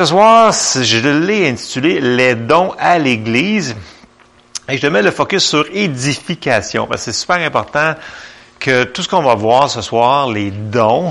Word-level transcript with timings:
Ce 0.00 0.04
soir, 0.04 0.52
je 0.52 1.08
l'ai 1.08 1.48
intitulé 1.48 2.00
Les 2.00 2.36
dons 2.36 2.72
à 2.78 3.00
l'Église. 3.00 3.74
Et 4.68 4.78
je 4.78 4.86
mets 4.86 5.02
le 5.02 5.10
focus 5.10 5.44
sur 5.44 5.66
édification, 5.72 6.86
parce 6.86 7.04
que 7.04 7.10
c'est 7.10 7.18
super 7.18 7.38
important 7.38 7.96
que 8.60 8.84
tout 8.84 9.02
ce 9.02 9.08
qu'on 9.08 9.24
va 9.24 9.34
voir 9.34 9.68
ce 9.68 9.82
soir, 9.82 10.30
les 10.30 10.52
dons, 10.52 11.10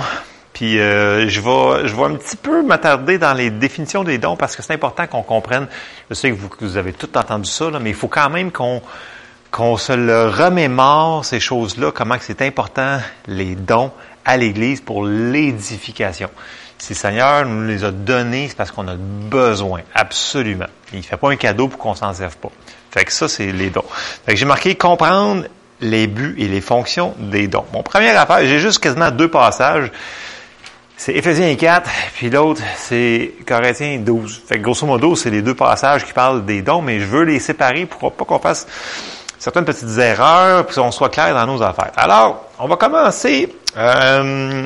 puis 0.53 0.79
euh, 0.79 1.28
je 1.28 1.42
vais 1.42 1.85
je 1.85 1.94
vais 1.97 2.03
un 2.03 2.15
petit 2.15 2.37
peu 2.37 2.63
m'attarder 2.63 3.17
dans 3.17 3.33
les 3.33 3.49
définitions 3.49 4.05
des 4.05 4.19
dons 4.19 4.37
parce 4.37 4.55
que 4.55 4.63
c'est 4.63 4.76
important 4.76 5.06
qu'on 5.06 5.22
comprenne. 5.22 5.67
Je 6.10 6.15
sais 6.15 6.31
que 6.31 6.38
vous, 6.38 6.78
avez 6.78 6.94
tout 6.94 7.17
entendu 7.17 7.51
ça, 7.51 7.69
mais 7.81 7.90
il 7.90 7.96
faut 7.96 8.08
quand 8.08 8.29
même 8.29 8.54
qu'on 8.54 8.81
qu'on 9.51 9.76
se 9.76 9.92
le 9.92 10.29
remémore 10.29 11.26
ces 11.26 11.42
choses-là, 11.42 11.92
comment 11.92 12.15
c'est 12.22 12.42
important 12.42 13.01
les 13.28 13.56
dons 13.56 13.92
à 14.24 14.38
l'Église 14.38 14.79
pour 14.79 15.06
l'édification. 15.06 16.30
Si 16.77 16.94
le 16.94 16.98
Seigneur 16.98 17.45
nous 17.45 17.67
les 17.67 17.84
a 17.84 17.91
donnés, 17.91 18.48
c'est 18.49 18.55
parce 18.55 18.72
qu'on 18.72 18.88
a 18.88 18.95
besoin, 18.95 19.81
absolument. 19.94 20.67
Il 20.94 21.00
ne 21.00 21.03
fait 21.03 21.17
pas 21.17 21.30
un 21.31 21.36
cadeau 21.36 21.67
pour 21.67 21.80
qu'on 21.80 21.95
s'en 21.95 22.13
serve 22.13 22.38
pas. 22.38 22.52
Fait 22.91 23.03
que 23.03 23.12
ça, 23.12 23.27
c'est 23.27 23.52
les 23.52 23.70
dons. 23.70 23.84
Fait 24.26 24.34
que 24.34 24.38
j'ai 24.38 24.45
marqué 24.45 24.76
comprendre 24.76 25.45
les 25.81 26.08
buts 26.08 26.36
et 26.38 26.48
les 26.48 26.62
fonctions 26.62 27.13
des 27.20 27.48
dons. 27.48 27.66
Mon 27.73 27.84
premier 27.84 28.09
affaire, 28.09 28.40
j'ai 28.45 28.59
juste 28.59 28.80
quasiment 28.80 29.12
deux 29.12 29.30
passages. 29.30 29.91
C'est 30.95 31.13
Éphésiens 31.13 31.55
4, 31.55 31.90
puis 32.16 32.30
l'autre, 32.31 32.62
c'est 32.76 33.34
Corinthiens 33.45 34.00
12. 34.00 34.41
Fait 34.48 34.58
que 34.58 34.64
grosso 34.64 34.86
modo, 34.88 35.16
c'est 35.16 35.30
les 35.30 35.44
deux 35.44 35.53
passages 35.53 36.03
qui 36.05 36.14
parlent 36.14 36.44
des 36.44 36.64
dons, 36.64 36.81
mais 36.81 37.00
je 37.00 37.05
veux 37.05 37.23
les 37.23 37.39
séparer 37.39 37.86
pour 37.86 38.12
pas 38.14 38.25
qu'on 38.25 38.39
fasse 38.39 38.66
certaines 39.38 39.66
petites 39.66 39.95
erreurs, 40.00 40.66
puis 40.66 40.75
qu'on 40.75 40.91
soit 40.91 41.09
clair 41.09 41.36
dans 41.36 41.45
nos 41.45 41.62
affaires. 41.62 41.91
Alors, 41.95 42.45
on 42.58 42.67
va 42.67 42.78
commencer 42.78 43.53
euh, 43.78 44.66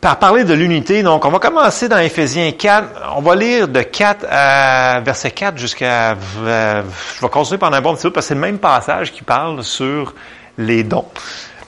par 0.00 0.18
parler 0.18 0.44
de 0.44 0.54
l'unité. 0.54 1.02
Donc, 1.02 1.24
on 1.24 1.30
va 1.30 1.38
commencer 1.38 1.88
dans 1.88 1.98
Éphésiens 1.98 2.52
4. 2.52 3.14
On 3.16 3.20
va 3.20 3.34
lire 3.34 3.68
de 3.68 3.82
4 3.82 4.26
à 4.30 5.00
verset 5.00 5.32
4 5.32 5.58
jusqu'à... 5.58 6.14
Je 6.14 7.20
vais 7.20 7.28
continuer 7.28 7.58
pendant 7.58 7.76
un 7.76 7.80
bon 7.80 7.94
petit 7.94 8.02
peu 8.02 8.12
parce 8.12 8.26
que 8.26 8.28
c'est 8.28 8.34
le 8.34 8.40
même 8.40 8.58
passage 8.58 9.12
qui 9.12 9.22
parle 9.22 9.64
sur 9.64 10.14
les 10.56 10.84
dons. 10.84 11.06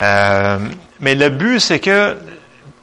Euh, 0.02 0.58
mais 1.00 1.14
le 1.14 1.28
but, 1.28 1.60
c'est 1.60 1.80
que... 1.80 2.16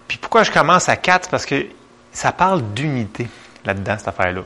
Puis 0.08 0.18
pourquoi 0.18 0.44
je 0.44 0.52
commence 0.52 0.90
à 0.90 0.96
4? 0.96 1.30
Parce 1.30 1.46
que 1.46 1.66
ça 2.12 2.32
parle 2.32 2.62
d'unité 2.74 3.28
là-dedans, 3.66 3.96
cette 3.98 4.08
affaire-là. 4.08 4.42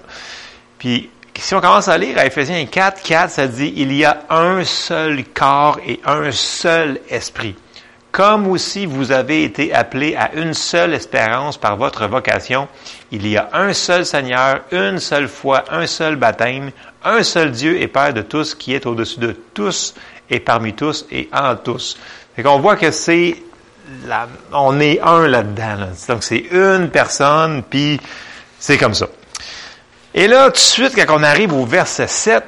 Puis 0.77 1.09
si 1.35 1.55
on 1.55 1.61
commence 1.61 1.87
à 1.87 1.97
lire 1.97 2.17
à 2.19 2.25
Éphésiens 2.25 2.65
4, 2.65 3.01
4, 3.01 3.31
ça 3.31 3.47
dit, 3.47 3.73
il 3.75 3.93
y 3.93 4.05
a 4.05 4.23
un 4.29 4.63
seul 4.63 5.23
corps 5.25 5.79
et 5.85 5.99
un 6.05 6.31
seul 6.31 6.99
esprit 7.09 7.55
comme 8.11 8.47
aussi 8.47 8.85
vous 8.85 9.11
avez 9.11 9.43
été 9.43 9.73
appelés 9.73 10.15
à 10.15 10.33
une 10.33 10.53
seule 10.53 10.93
espérance 10.93 11.57
par 11.57 11.77
votre 11.77 12.07
vocation, 12.07 12.67
il 13.11 13.27
y 13.27 13.37
a 13.37 13.49
un 13.53 13.73
seul 13.73 14.05
Seigneur, 14.05 14.61
une 14.71 14.99
seule 14.99 15.27
foi, 15.27 15.63
un 15.69 15.87
seul 15.87 16.17
baptême, 16.17 16.71
un 17.03 17.23
seul 17.23 17.51
Dieu 17.51 17.81
et 17.81 17.87
Père 17.87 18.13
de 18.13 18.21
tous 18.21 18.53
qui 18.55 18.73
est 18.73 18.85
au-dessus 18.85 19.19
de 19.19 19.35
tous 19.53 19.95
et 20.29 20.39
parmi 20.39 20.73
tous 20.73 21.05
et 21.11 21.29
en 21.33 21.55
tous. 21.55 21.97
Fait 22.35 22.43
qu'on 22.43 22.59
voit 22.59 22.75
que 22.75 22.91
c'est 22.91 23.37
la, 24.07 24.27
on 24.53 24.79
est 24.79 24.99
un 25.01 25.27
là-dedans. 25.27 25.87
Donc 26.07 26.23
c'est 26.23 26.45
une 26.51 26.89
personne, 26.89 27.63
puis 27.63 27.99
c'est 28.59 28.77
comme 28.77 28.93
ça. 28.93 29.07
Et 30.13 30.27
là, 30.27 30.45
tout 30.47 30.53
de 30.53 30.57
suite, 30.57 30.93
quand 30.95 31.17
on 31.17 31.23
arrive 31.23 31.53
au 31.53 31.65
verset 31.65 32.07
7, 32.07 32.43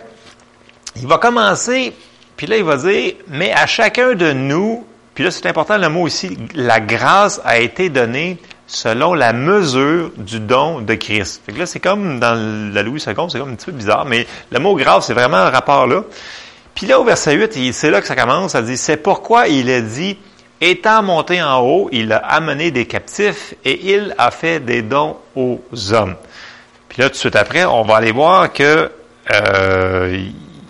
il 0.97 1.07
va 1.07 1.17
commencer, 1.17 1.93
puis 2.35 2.47
là, 2.47 2.57
il 2.57 2.63
va 2.63 2.77
dire, 2.77 3.13
mais 3.29 3.53
à 3.53 3.65
chacun 3.65 4.13
de 4.13 4.33
nous, 4.33 4.85
puis 5.13 5.23
là, 5.23 5.31
c'est 5.31 5.45
important 5.45 5.77
le 5.77 5.89
mot 5.89 6.07
ici, 6.07 6.37
la 6.55 6.79
grâce 6.79 7.39
a 7.45 7.59
été 7.59 7.89
donnée 7.89 8.37
selon 8.65 9.13
la 9.13 9.33
mesure 9.33 10.11
du 10.17 10.39
don 10.39 10.81
de 10.81 10.95
Christ. 10.95 11.41
Fait 11.45 11.51
que 11.51 11.59
là, 11.59 11.65
c'est 11.65 11.79
comme 11.79 12.19
dans 12.19 12.33
la 12.73 12.81
Louis 12.81 12.99
II, 12.99 12.99
c'est 12.99 13.13
comme 13.13 13.29
un 13.51 13.55
petit 13.55 13.65
peu 13.65 13.71
bizarre, 13.71 14.05
mais 14.05 14.25
le 14.51 14.59
mot 14.59 14.75
grâce, 14.75 15.07
c'est 15.07 15.13
vraiment 15.13 15.37
un 15.37 15.49
rapport 15.49 15.85
là. 15.85 16.03
Puis 16.73 16.87
là, 16.87 16.99
au 16.99 17.03
verset 17.03 17.35
8, 17.35 17.71
c'est 17.71 17.91
là 17.91 18.01
que 18.01 18.07
ça 18.07 18.15
commence, 18.15 18.53
ça 18.53 18.61
dit, 18.63 18.77
c'est 18.77 18.97
pourquoi 18.97 19.47
il 19.47 19.69
a 19.69 19.81
dit, 19.81 20.17
étant 20.59 21.03
monté 21.03 21.41
en 21.43 21.59
haut, 21.61 21.89
il 21.91 22.11
a 22.11 22.17
amené 22.17 22.71
des 22.71 22.85
captifs 22.87 23.53
et 23.63 23.93
il 23.93 24.15
a 24.17 24.31
fait 24.31 24.59
des 24.59 24.81
dons 24.81 25.17
aux 25.35 25.61
hommes. 25.91 26.15
Puis 26.89 27.01
là, 27.01 27.09
tout 27.09 27.13
de 27.13 27.17
suite 27.17 27.35
après, 27.35 27.65
on 27.65 27.83
va 27.83 27.97
aller 27.97 28.11
voir 28.11 28.51
que 28.51 28.91
euh, 29.31 30.27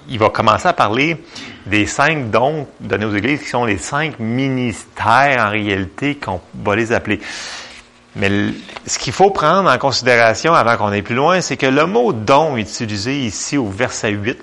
il 0.09 0.19
va 0.19 0.29
commencer 0.29 0.67
à 0.67 0.73
parler 0.73 1.17
des 1.65 1.85
cinq 1.85 2.29
dons 2.29 2.67
donnés 2.79 3.05
aux 3.05 3.15
églises 3.15 3.41
qui 3.41 3.49
sont 3.49 3.65
les 3.65 3.77
cinq 3.77 4.19
ministères 4.19 5.45
en 5.45 5.49
réalité 5.49 6.15
qu'on 6.15 6.41
va 6.55 6.75
les 6.75 6.91
appeler. 6.91 7.19
Mais 8.15 8.29
ce 8.85 8.99
qu'il 8.99 9.13
faut 9.13 9.31
prendre 9.31 9.69
en 9.69 9.77
considération 9.77 10.53
avant 10.53 10.77
qu'on 10.77 10.87
aille 10.87 11.01
plus 11.01 11.15
loin, 11.15 11.41
c'est 11.41 11.57
que 11.57 11.65
le 11.65 11.85
mot 11.85 12.13
don 12.13 12.57
utilisé 12.57 13.17
ici 13.19 13.57
au 13.57 13.67
verset 13.67 14.11
8, 14.11 14.37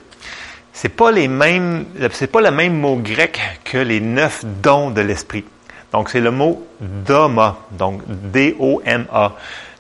c'est 0.73 0.89
pas 0.89 1.13
les 1.13 1.29
mêmes, 1.29 1.85
c'est 2.13 2.31
pas 2.31 2.41
le 2.41 2.51
même 2.51 2.79
mot 2.79 2.97
grec 2.97 3.41
que 3.65 3.79
les 3.79 4.01
neuf 4.01 4.45
dons 4.45 4.91
de 4.91 5.01
l'esprit. 5.01 5.45
Donc 5.93 6.09
c'est 6.09 6.21
le 6.21 6.31
mot 6.31 6.67
doma, 6.81 7.59
donc 7.73 8.03
D-O-M-A. 8.07 9.33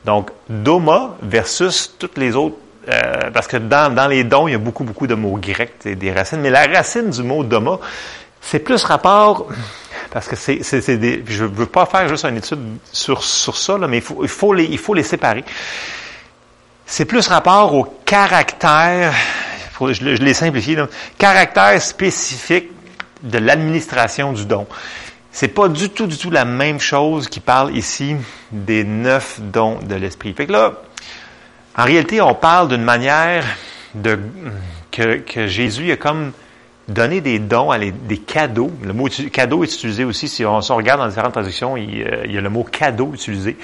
Donc 0.04 0.30
doma 0.48 1.16
versus 1.22 1.94
toutes 1.98 2.18
les 2.18 2.36
autres 2.36 2.56
euh, 2.88 3.30
parce 3.32 3.46
que 3.46 3.56
dans, 3.58 3.94
dans, 3.94 4.08
les 4.08 4.24
dons, 4.24 4.48
il 4.48 4.52
y 4.52 4.54
a 4.54 4.58
beaucoup, 4.58 4.84
beaucoup 4.84 5.06
de 5.06 5.14
mots 5.14 5.36
grecs, 5.36 5.86
des 5.86 6.12
racines. 6.12 6.40
Mais 6.40 6.50
la 6.50 6.66
racine 6.66 7.10
du 7.10 7.22
mot 7.22 7.44
doma, 7.44 7.78
c'est 8.40 8.60
plus 8.60 8.82
rapport, 8.84 9.48
parce 10.10 10.26
que 10.26 10.36
c'est, 10.36 10.62
c'est, 10.62 10.96
des, 10.96 11.22
je 11.26 11.44
veux 11.44 11.66
pas 11.66 11.86
faire 11.86 12.08
juste 12.08 12.24
une 12.24 12.38
étude 12.38 12.78
sur, 12.92 13.22
sur 13.22 13.56
ça, 13.56 13.76
là, 13.76 13.86
mais 13.86 13.98
il 13.98 14.02
faut, 14.02 14.20
il, 14.22 14.28
faut 14.28 14.54
les, 14.54 14.64
il 14.64 14.78
faut 14.78 14.94
les 14.94 15.02
séparer. 15.02 15.44
C'est 16.86 17.04
plus 17.04 17.28
rapport 17.28 17.74
au 17.74 17.84
caractère, 18.04 19.12
je, 19.80 19.92
je 19.92 20.22
l'ai 20.22 20.34
simplifié, 20.34 20.74
là, 20.74 20.88
caractère 21.18 21.80
spécifique 21.80 22.70
de 23.22 23.38
l'administration 23.38 24.32
du 24.32 24.46
don. 24.46 24.66
C'est 25.32 25.48
pas 25.48 25.68
du 25.68 25.90
tout, 25.90 26.06
du 26.06 26.18
tout 26.18 26.30
la 26.30 26.44
même 26.44 26.80
chose 26.80 27.28
qui 27.28 27.38
parle 27.38 27.76
ici 27.76 28.16
des 28.50 28.82
neuf 28.82 29.38
dons 29.40 29.78
de 29.80 29.94
l'esprit. 29.94 30.34
Fait 30.34 30.46
que 30.46 30.52
là, 30.52 30.72
en 31.80 31.84
réalité, 31.84 32.20
on 32.20 32.34
parle 32.34 32.68
d'une 32.68 32.82
manière 32.82 33.42
de, 33.94 34.18
que, 34.90 35.46
Jésus 35.46 35.90
a 35.92 35.96
comme 35.96 36.32
donné 36.88 37.22
des 37.22 37.38
dons, 37.38 37.70
des 37.78 38.18
cadeaux. 38.18 38.70
Le 38.82 38.92
mot 38.92 39.08
cadeau 39.32 39.64
est 39.64 39.74
utilisé 39.74 40.04
aussi, 40.04 40.28
si 40.28 40.44
on, 40.44 40.60
regarde 40.60 41.00
dans 41.00 41.08
différentes 41.08 41.32
traductions, 41.32 41.78
il, 41.78 42.02
euh, 42.02 42.22
il 42.26 42.32
y 42.32 42.38
a 42.38 42.42
le 42.42 42.50
mot 42.50 42.64
cadeau 42.64 43.12
utilisé. 43.14 43.56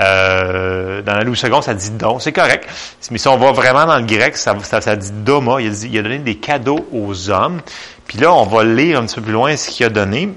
Euh, 0.00 1.00
dans 1.02 1.14
la 1.14 1.22
Louis 1.22 1.38
II, 1.40 1.62
ça 1.62 1.74
dit 1.74 1.92
don, 1.92 2.18
c'est 2.18 2.32
correct. 2.32 2.68
Mais 3.12 3.18
si 3.18 3.28
on 3.28 3.36
va 3.36 3.52
vraiment 3.52 3.86
dans 3.86 3.98
le 3.98 4.06
grec, 4.06 4.36
ça, 4.36 4.96
dit 4.96 5.12
doma. 5.12 5.60
Il 5.60 5.70
a, 5.70 5.84
il 5.84 6.02
donné 6.02 6.18
des 6.18 6.34
cadeaux 6.34 6.88
aux 6.92 7.30
hommes. 7.30 7.60
Puis 8.08 8.18
là, 8.18 8.32
on 8.34 8.46
va 8.46 8.64
lire 8.64 8.98
un 8.98 9.06
petit 9.06 9.14
peu 9.14 9.22
plus 9.22 9.32
loin 9.32 9.56
ce 9.56 9.70
qu'il 9.70 9.86
a 9.86 9.90
donné. 9.90 10.30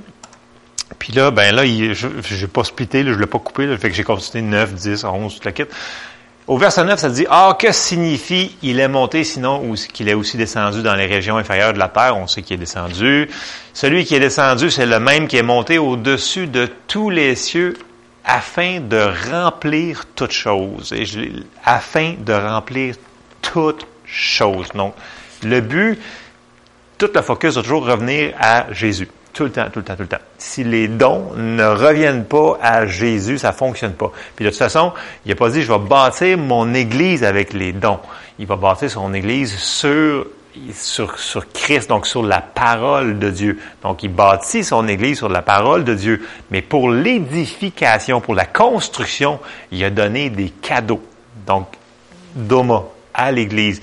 Puis 0.99 1.13
là, 1.13 1.31
ben 1.31 1.55
là, 1.55 1.65
je 1.65 2.07
n'ai 2.07 2.47
pas 2.47 2.63
splitté, 2.63 3.03
je 3.03 3.11
l'ai 3.11 3.25
pas 3.25 3.39
coupé, 3.39 3.65
là, 3.65 3.77
fait 3.77 3.89
que 3.89 3.95
j'ai 3.95 4.03
continué 4.03 4.43
9, 4.43 4.73
10, 4.75 5.03
11, 5.03 5.33
toute 5.33 5.45
la 5.45 5.51
kit. 5.51 5.65
Au 6.47 6.57
verset 6.57 6.85
9, 6.85 6.97
ça 6.97 7.09
dit, 7.09 7.25
Ah, 7.29 7.57
que 7.59 7.73
signifie 7.73 8.55
il 8.61 8.79
est 8.79 8.87
monté, 8.87 9.25
sinon 9.25 9.73
qu'il 9.91 10.07
est 10.07 10.13
aussi 10.13 10.37
descendu 10.37 10.81
dans 10.81 10.95
les 10.95 11.05
régions 11.05 11.35
inférieures 11.35 11.73
de 11.73 11.79
la 11.79 11.89
terre? 11.89 12.15
On 12.15 12.25
sait 12.25 12.41
qu'il 12.41 12.55
est 12.55 12.59
descendu. 12.59 13.29
Celui 13.73 14.05
qui 14.05 14.15
est 14.15 14.21
descendu, 14.21 14.71
c'est 14.71 14.85
le 14.85 15.01
même 15.01 15.27
qui 15.27 15.35
est 15.35 15.43
monté 15.43 15.77
au-dessus 15.77 16.47
de 16.47 16.69
tous 16.87 17.09
les 17.09 17.35
cieux 17.35 17.75
afin 18.23 18.79
de 18.79 19.29
remplir 19.29 20.05
toutes 20.15 20.31
choses. 20.31 20.93
Et 20.93 21.03
je, 21.05 21.19
afin 21.65 22.15
de 22.17 22.33
remplir 22.33 22.95
toutes 23.41 23.85
choses. 24.05 24.69
Donc, 24.73 24.93
le 25.43 25.59
but, 25.59 25.99
tout 26.97 27.09
le 27.13 27.21
focus 27.21 27.55
doit 27.55 27.63
toujours 27.63 27.85
revenir 27.85 28.33
à 28.39 28.71
Jésus. 28.71 29.09
Tout 29.37 29.43
le 29.43 29.51
temps, 29.51 29.69
tout 29.71 29.77
le 29.77 29.85
temps, 29.85 29.95
tout 29.95 30.01
le 30.01 30.07
temps. 30.07 30.17
Si 30.39 30.63
les 30.63 30.87
dons 30.87 31.33
ne 31.35 31.63
reviennent 31.63 32.25
pas 32.25 32.57
à 32.59 32.87
Jésus, 32.87 33.37
ça 33.37 33.53
fonctionne 33.53 33.93
pas. 33.93 34.11
Puis 34.35 34.43
de 34.43 34.49
toute 34.49 34.57
façon, 34.57 34.93
il 35.23 35.29
n'a 35.29 35.35
pas 35.35 35.51
dit, 35.51 35.61
je 35.61 35.71
vais 35.71 35.77
bâtir 35.77 36.39
mon 36.39 36.73
Église 36.73 37.23
avec 37.23 37.53
les 37.53 37.71
dons. 37.71 37.99
Il 38.39 38.47
va 38.47 38.55
bâtir 38.55 38.89
son 38.89 39.13
Église 39.13 39.55
sur, 39.55 40.25
sur, 40.73 41.19
sur 41.19 41.47
Christ, 41.51 41.87
donc 41.87 42.07
sur 42.07 42.23
la 42.23 42.41
parole 42.41 43.19
de 43.19 43.29
Dieu. 43.29 43.59
Donc 43.83 44.01
il 44.01 44.09
bâtit 44.09 44.63
son 44.63 44.87
Église 44.87 45.17
sur 45.17 45.29
la 45.29 45.43
parole 45.43 45.83
de 45.83 45.93
Dieu. 45.93 46.25
Mais 46.49 46.63
pour 46.63 46.89
l'édification, 46.89 48.21
pour 48.21 48.33
la 48.33 48.45
construction, 48.45 49.39
il 49.71 49.83
a 49.83 49.91
donné 49.91 50.31
des 50.31 50.49
cadeaux. 50.49 51.03
Donc, 51.45 51.67
doma 52.33 52.85
à 53.13 53.31
l'Église. 53.31 53.81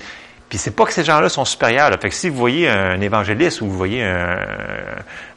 Puis 0.49 0.57
c'est 0.57 0.71
pas 0.71 0.85
que 0.85 0.93
ces 0.93 1.03
gens-là 1.03 1.29
sont 1.29 1.45
supérieurs. 1.45 1.89
Là. 1.89 1.97
Fait 1.97 2.09
que 2.09 2.15
si 2.15 2.29
vous 2.29 2.37
voyez 2.37 2.69
un 2.69 3.01
évangéliste 3.01 3.61
ou 3.61 3.65
vous 3.65 3.77
voyez 3.77 4.03
un, 4.03 4.37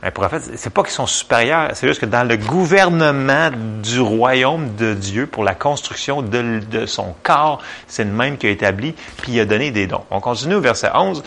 un 0.03 0.11
prophète, 0.11 0.43
c'est 0.57 0.73
pas 0.73 0.83
qu'ils 0.83 0.93
sont 0.93 1.07
supérieurs, 1.07 1.71
c'est 1.75 1.89
juste 1.89 2.01
que 2.01 2.07
dans 2.07 2.27
le 2.27 2.37
gouvernement 2.37 3.51
du 3.83 4.01
royaume 4.01 4.75
de 4.77 4.95
Dieu 4.95 5.27
pour 5.27 5.45
la 5.45 5.55
construction 5.55 6.23
de, 6.23 6.87
son 6.87 7.15
corps, 7.23 7.61
c'est 7.87 8.05
le 8.05 8.11
même 8.11 8.37
qui 8.37 8.47
a 8.47 8.51
établi, 8.51 8.95
puis 9.17 9.33
il 9.33 9.41
a 9.41 9.45
donné 9.45 9.71
des 9.71 9.87
dons. 9.87 10.05
On 10.11 10.21
continue 10.21 10.55
au 10.55 10.61
verset 10.61 10.91
11. 10.95 11.23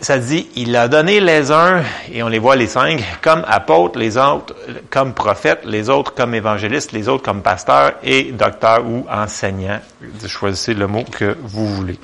Ça 0.00 0.18
dit, 0.18 0.48
il 0.56 0.76
a 0.76 0.88
donné 0.88 1.20
les 1.20 1.50
uns, 1.50 1.82
et 2.12 2.22
on 2.22 2.28
les 2.28 2.38
voit 2.38 2.56
les 2.56 2.66
cinq, 2.66 3.02
comme 3.22 3.44
apôtres, 3.46 3.98
les 3.98 4.16
autres 4.16 4.54
comme 4.90 5.14
prophètes, 5.14 5.62
les 5.64 5.88
autres 5.88 6.14
comme 6.14 6.34
évangélistes, 6.34 6.92
les 6.92 7.08
autres 7.08 7.22
comme 7.22 7.42
pasteurs 7.42 7.92
et 8.02 8.32
docteurs 8.32 8.84
ou 8.84 9.06
enseignants. 9.10 9.80
Choisissez 10.26 10.74
le 10.74 10.86
mot 10.86 11.04
que 11.04 11.36
vous 11.42 11.66
voulez. 11.74 11.98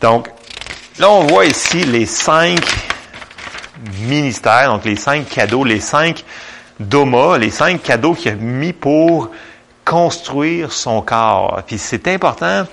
Donc, 0.00 0.28
là, 0.98 1.10
on 1.10 1.26
voit 1.26 1.46
ici 1.46 1.84
les 1.84 2.06
cinq 2.06 2.60
ministères, 4.02 4.70
donc 4.70 4.84
les 4.84 4.96
cinq 4.96 5.28
cadeaux, 5.28 5.64
les 5.64 5.80
cinq 5.80 6.24
domas, 6.78 7.38
les 7.38 7.50
cinq 7.50 7.82
cadeaux 7.82 8.14
qu'il 8.14 8.32
a 8.32 8.34
mis 8.36 8.72
pour 8.72 9.30
construire 9.84 10.72
son 10.72 11.02
corps. 11.02 11.60
Puis 11.66 11.78
c'est 11.78 12.06
important 12.08 12.66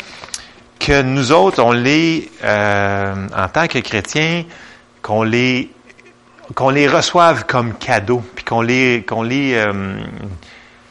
que 0.80 1.02
nous 1.02 1.32
autres, 1.32 1.62
on 1.62 1.72
les, 1.72 2.32
euh, 2.44 3.28
en 3.36 3.48
tant 3.50 3.68
que 3.68 3.80
chrétiens, 3.80 4.46
qu'on 5.02 5.24
les, 5.24 5.70
qu'on 6.56 6.70
les 6.70 6.88
reçoive 6.88 7.46
comme 7.46 7.74
cadeaux, 7.74 8.24
puis 8.36 8.46
qu'on 8.46 8.62
les, 8.62 9.04
qu'on 9.08 9.22
les, 9.22 9.54
euh, 9.56 10.00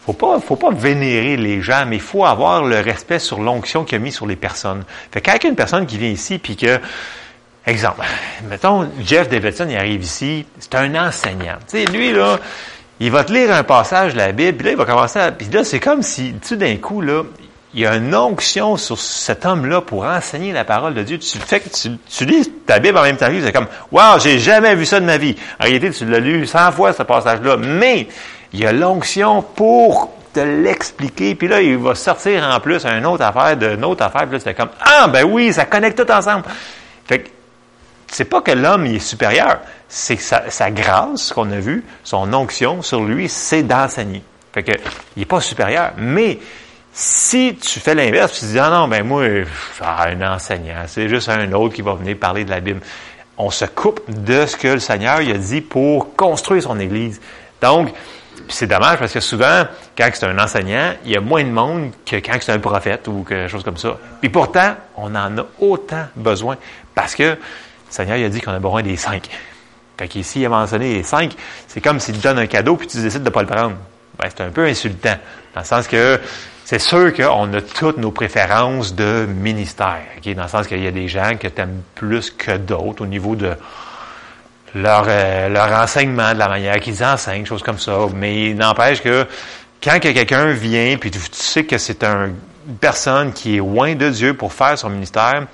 faut 0.05 0.13
pas, 0.13 0.41
faut 0.41 0.57
pas 0.57 0.71
vénérer 0.71 1.37
les 1.37 1.63
gens, 1.63 1.85
mais 1.87 1.97
il 1.97 2.03
faut 2.03 2.25
avoir 2.25 2.63
le 2.65 2.81
respect 2.81 3.19
sur 3.19 3.41
l'onction 3.41 3.85
qu'il 3.85 3.97
a 3.97 3.99
mis 3.99 4.13
sur 4.13 4.27
les 4.27 4.37
personnes. 4.37 4.85
Fait 5.11 5.21
qu'avec 5.21 5.45
une 5.45 5.57
personne 5.57 5.87
qui 5.87 5.99
vient 5.99 6.11
ici, 6.11 6.39
puis 6.39 6.57
que, 6.57 6.79
exemple, 7.67 8.03
mettons, 8.49 8.89
Jeff 9.01 9.29
Davidson, 9.29 9.67
il 9.69 9.77
arrive 9.77 10.03
ici, 10.03 10.47
c'est 10.59 10.75
un 10.75 10.95
enseignant. 10.95 11.57
Tu 11.69 11.79
sais, 11.79 11.85
lui, 11.87 12.13
là, 12.13 12.39
il 13.01 13.11
va 13.11 13.25
te 13.25 13.33
lire 13.33 13.53
un 13.53 13.65
passage 13.65 14.13
de 14.13 14.19
la 14.19 14.33
Bible, 14.33 14.57
puis 14.57 14.67
là, 14.67 14.71
il 14.73 14.77
va 14.77 14.85
commencer 14.85 15.19
à... 15.19 15.33
Puis 15.33 15.49
là, 15.49 15.65
c'est 15.65 15.81
comme 15.81 16.03
si, 16.03 16.35
tu 16.47 16.57
d'un 16.57 16.77
coup, 16.77 17.01
là, 17.01 17.23
il 17.79 17.83
y 17.83 17.87
a 17.87 17.95
une 17.95 18.13
onction 18.13 18.77
sur 18.77 18.99
cet 18.99 19.47
homme-là 19.47 19.83
pour 19.83 20.03
enseigner 20.03 20.51
la 20.51 20.65
parole 20.65 20.95
de 20.95 21.05
Dieu. 21.05 21.17
Tu 21.17 21.39
fais 21.39 21.61
tu, 21.61 22.25
lis 22.25 22.51
ta 22.67 22.81
Bible 22.81 22.99
en 22.99 23.03
même 23.03 23.17
temps 23.17 23.29
que 23.29 23.41
c'est 23.41 23.53
comme 23.53 23.69
Wow, 23.93 24.19
j'ai 24.19 24.41
jamais 24.41 24.75
vu 24.75 24.85
ça 24.85 24.99
de 24.99 25.05
ma 25.05 25.17
vie. 25.17 25.37
En 25.61 25.63
réalité, 25.63 25.93
tu 25.93 26.05
l'as 26.05 26.19
lu 26.19 26.45
cent 26.45 26.73
fois 26.73 26.93
ce 26.93 27.05
passage-là, 27.05 27.57
mais 27.57 28.09
il 28.53 28.59
y 28.59 28.67
a 28.67 28.73
l'onction 28.73 29.43
pour 29.43 30.13
te 30.35 30.41
l'expliquer, 30.41 31.37
puis 31.37 31.47
là, 31.47 31.63
il 31.63 31.77
va 31.77 31.95
sortir 31.95 32.43
en 32.53 32.59
plus 32.59 32.85
une 32.85 33.07
autre 33.07 33.23
affaire, 33.23 33.57
d'une 33.57 33.85
autre 33.85 34.03
affaire, 34.03 34.23
puis 34.23 34.33
là, 34.33 34.41
c'est 34.43 34.55
comme 34.55 34.71
Ah 34.81 35.07
ben 35.07 35.23
oui, 35.23 35.53
ça 35.53 35.65
connecte 35.65 36.05
tout 36.05 36.13
ensemble. 36.13 36.47
Fait 37.07 37.21
que 37.21 37.29
c'est 38.09 38.25
pas 38.25 38.41
que 38.41 38.51
l'homme 38.51 38.87
est 38.87 38.99
supérieur, 38.99 39.61
c'est 39.89 40.17
sa, 40.17 40.51
sa 40.51 40.73
grâce 40.73 41.33
qu'on 41.33 41.49
a 41.53 41.61
vue, 41.61 41.85
son 42.03 42.35
onction 42.35 42.83
sur 42.83 43.05
lui, 43.05 43.29
c'est 43.29 43.63
d'enseigner. 43.63 44.25
Fait 44.53 44.65
que 44.65 44.73
il 45.17 45.23
est 45.23 45.27
pas 45.27 45.41
supérieur, 45.41 45.93
mais 45.97 46.41
si 47.01 47.55
tu 47.55 47.79
fais 47.79 47.95
l'inverse, 47.95 48.41
tu 48.41 48.47
dis, 48.47 48.59
ah 48.59 48.71
non, 48.71 48.89
ben 48.89 49.05
moi, 49.07 49.23
ah, 49.81 50.09
un 50.09 50.35
enseignant, 50.35 50.83
c'est 50.89 51.09
juste 51.09 51.29
un 51.29 51.53
autre 51.53 51.73
qui 51.73 51.81
va 51.81 51.95
venir 51.95 52.19
parler 52.19 52.45
de 52.45 52.51
la 52.51 52.59
Bible. 52.59 52.81
On 53.37 53.51
se 53.51 53.67
coupe 53.67 54.01
de 54.11 54.47
ce 54.47 54.57
que 54.57 54.67
le 54.67 54.81
Seigneur 54.81 55.19
a 55.19 55.23
dit 55.23 55.61
pour 55.61 56.17
construire 56.17 56.65
son 56.65 56.81
Église. 56.81 57.21
Donc, 57.63 57.95
c'est 58.49 58.67
dommage 58.67 58.99
parce 58.99 59.13
que 59.13 59.21
souvent, 59.21 59.69
quand 59.97 60.11
c'est 60.13 60.27
un 60.27 60.41
enseignant, 60.41 60.95
il 61.05 61.13
y 61.13 61.17
a 61.17 61.21
moins 61.21 61.45
de 61.45 61.51
monde 61.51 61.93
que 62.05 62.17
quand 62.17 62.37
c'est 62.41 62.51
un 62.51 62.59
prophète 62.59 63.07
ou 63.07 63.23
quelque 63.23 63.47
chose 63.47 63.63
comme 63.63 63.77
ça. 63.77 63.97
Puis 64.21 64.29
pourtant, 64.29 64.75
on 64.97 65.15
en 65.15 65.39
a 65.39 65.47
autant 65.61 66.07
besoin 66.17 66.57
parce 66.97 67.15
que 67.15 67.23
le 67.23 67.39
Seigneur 67.91 68.17
a 68.27 68.29
dit 68.29 68.41
qu'on 68.41 68.51
a 68.51 68.59
besoin 68.59 68.83
des 68.83 68.97
cinq. 68.97 69.29
Fait 69.97 70.09
qu'ici, 70.09 70.41
il 70.41 70.47
a 70.47 70.49
mentionné 70.49 70.95
les 70.95 71.03
cinq, 71.05 71.37
c'est 71.69 71.81
comme 71.81 72.01
s'il 72.01 72.19
te 72.19 72.25
donne 72.25 72.41
un 72.41 72.49
cadeau 72.49 72.75
puis 72.75 72.89
tu 72.89 73.01
décides 73.01 73.23
de 73.23 73.29
ne 73.29 73.33
pas 73.33 73.43
le 73.43 73.49
prendre. 73.49 73.77
Ben, 74.19 74.29
c'est 74.37 74.43
un 74.43 74.51
peu 74.51 74.67
insultant. 74.67 75.15
Dans 75.55 75.61
le 75.61 75.67
sens 75.67 75.87
que 75.87 76.19
c'est 76.71 76.81
sûr 76.81 77.15
qu'on 77.15 77.51
a 77.55 77.63
toutes 77.63 77.97
nos 77.97 78.11
préférences 78.11 78.95
de 78.95 79.25
ministère, 79.27 80.03
dans 80.37 80.43
le 80.43 80.49
sens 80.49 80.67
qu'il 80.67 80.85
y 80.85 80.87
a 80.87 80.91
des 80.91 81.09
gens 81.09 81.35
que 81.41 81.49
tu 81.49 81.63
aimes 81.63 81.81
plus 81.95 82.31
que 82.31 82.59
d'autres 82.59 83.05
au 83.05 83.07
niveau 83.07 83.37
de 83.37 83.55
leur, 84.75 85.07
euh, 85.09 85.49
leur 85.49 85.73
enseignement, 85.73 86.35
de 86.35 86.39
la 86.39 86.49
manière 86.51 86.79
qu'ils 86.79 87.03
enseignent, 87.03 87.47
choses 87.47 87.63
comme 87.63 87.79
ça. 87.79 87.97
Mais 88.15 88.51
il 88.51 88.57
n'empêche 88.57 89.01
que 89.01 89.27
quand 89.83 89.99
quelqu'un 89.99 90.53
vient, 90.53 90.99
puis 90.99 91.11
tu, 91.11 91.19
sais 91.33 91.65
que 91.65 91.79
c'est 91.79 92.05
une 92.05 92.35
personne 92.79 93.33
qui 93.33 93.55
est 93.55 93.61
loin 93.61 93.95
de 93.95 94.11
Dieu 94.11 94.35
pour 94.35 94.53
faire 94.53 94.79
son 94.79 94.91
ministère, 94.91 95.47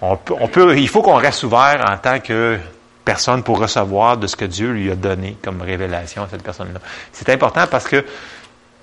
on 0.00 0.16
peut, 0.16 0.34
on 0.40 0.48
peut 0.48 0.78
il 0.78 0.88
faut 0.88 1.02
qu'on 1.02 1.16
reste 1.16 1.42
ouvert 1.42 1.84
en 1.86 1.98
tant 1.98 2.18
que 2.18 2.58
personne 3.04 3.42
pour 3.42 3.58
recevoir 3.58 4.16
de 4.16 4.26
ce 4.26 4.36
que 4.36 4.46
Dieu 4.46 4.70
lui 4.72 4.90
a 4.90 4.94
donné 4.94 5.36
comme 5.44 5.60
révélation 5.60 6.22
à 6.22 6.28
cette 6.30 6.42
personne-là. 6.42 6.80
C'est 7.12 7.28
important 7.28 7.66
parce 7.70 7.86
que 7.86 8.02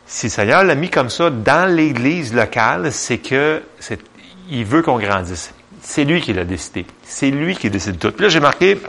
si 0.06 0.28
le 0.28 0.32
Seigneur 0.32 0.64
l'a 0.64 0.76
mis 0.76 0.90
comme 0.90 1.10
ça 1.10 1.30
dans 1.30 1.74
l'Église 1.74 2.34
locale, 2.34 2.92
c'est 2.92 3.20
que 3.20 3.64
il 4.50 4.66
veut 4.66 4.82
qu'on 4.82 5.00
grandisse. 5.00 5.54
C'est 5.82 6.04
lui 6.04 6.22
qui 6.22 6.34
l'a 6.34 6.46
décidé. 6.46 6.86
C'est 7.04 7.32
lui 7.32 7.56
qui 7.56 7.70
décide 7.70 7.98
tout. 8.00 8.12
Puis 8.12 8.24
là, 8.24 8.30
j'ai 8.30 8.40
marqué, 8.40 8.80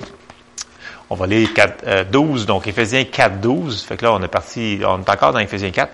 on 1.11 1.15
va 1.15 1.27
lire 1.27 1.53
4, 1.55 2.11
12, 2.11 2.43
euh, 2.43 2.47
donc 2.47 2.67
Éphésiens 2.67 3.05
4, 3.05 3.41
12. 3.41 3.83
Fait 3.83 3.97
que 3.97 4.05
là, 4.05 4.13
on 4.13 4.23
est 4.23 4.29
parti, 4.29 4.81
on 4.87 5.01
est 5.01 5.11
encore 5.11 5.33
dans 5.33 5.39
Éphésiens 5.39 5.71
4. 5.71 5.93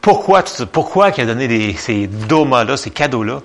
Pourquoi, 0.00 0.44
pourquoi 0.72 1.10
il 1.10 1.22
a 1.22 1.26
donné 1.26 1.74
ces 1.74 2.06
domas-là, 2.06 2.76
ces 2.76 2.90
cadeaux-là? 2.90 3.42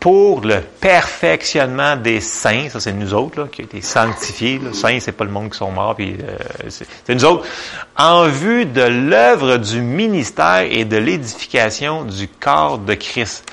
Pour 0.00 0.42
le 0.42 0.60
perfectionnement 0.60 1.96
des 1.96 2.20
saints, 2.20 2.68
ça 2.68 2.80
c'est 2.80 2.92
nous 2.92 3.14
autres 3.14 3.40
là, 3.40 3.48
qui 3.50 3.62
a 3.62 3.64
été 3.64 3.80
sanctifiés. 3.80 4.60
Là. 4.62 4.72
Saints, 4.72 4.98
c'est 5.00 5.12
pas 5.12 5.24
le 5.24 5.30
monde 5.30 5.50
qui 5.50 5.58
sont 5.58 5.70
morts, 5.70 5.96
puis 5.96 6.16
euh, 6.22 6.68
c'est 6.68 7.14
nous 7.14 7.24
autres. 7.24 7.46
En 7.96 8.26
vue 8.26 8.66
de 8.66 8.82
l'œuvre 8.82 9.56
du 9.56 9.80
ministère 9.80 10.66
et 10.70 10.84
de 10.84 10.96
l'édification 10.96 12.04
du 12.04 12.28
corps 12.28 12.78
de 12.78 12.94
Christ. 12.94 13.50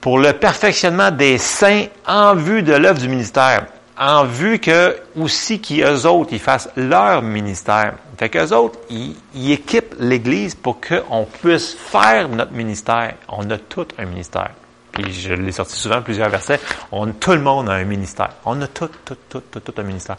Pour 0.00 0.18
le 0.18 0.34
perfectionnement 0.34 1.10
des 1.10 1.38
saints 1.38 1.86
en 2.06 2.34
vue 2.34 2.62
de 2.62 2.74
l'œuvre 2.74 3.00
du 3.00 3.08
ministère. 3.08 3.66
En 3.98 4.24
vue 4.24 4.58
que 4.58 4.96
aussi 5.16 5.60
qu'eux 5.60 6.04
autres, 6.06 6.32
ils 6.32 6.40
fassent 6.40 6.68
leur 6.76 7.22
ministère. 7.22 7.94
Fait 8.18 8.28
qu'eux 8.28 8.52
autres, 8.52 8.78
ils, 8.90 9.14
ils 9.34 9.52
équipent 9.52 9.94
l'Église 9.98 10.54
pour 10.54 10.78
qu'on 10.80 11.26
puisse 11.42 11.74
faire 11.74 12.28
notre 12.28 12.52
ministère. 12.52 13.14
On 13.28 13.48
a 13.50 13.58
tout 13.58 13.86
un 13.98 14.04
ministère 14.04 14.50
puis 14.94 15.12
je 15.12 15.34
l'ai 15.34 15.52
sorti 15.52 15.76
souvent 15.76 16.02
plusieurs 16.02 16.30
versets, 16.30 16.60
on, 16.92 17.08
tout 17.08 17.32
le 17.32 17.40
monde 17.40 17.68
a 17.68 17.72
un 17.72 17.84
ministère. 17.84 18.30
On 18.44 18.60
a 18.62 18.66
tout, 18.66 18.88
tout, 19.04 19.16
tout, 19.28 19.42
tout, 19.50 19.60
tout 19.60 19.74
un 19.76 19.82
ministère. 19.82 20.16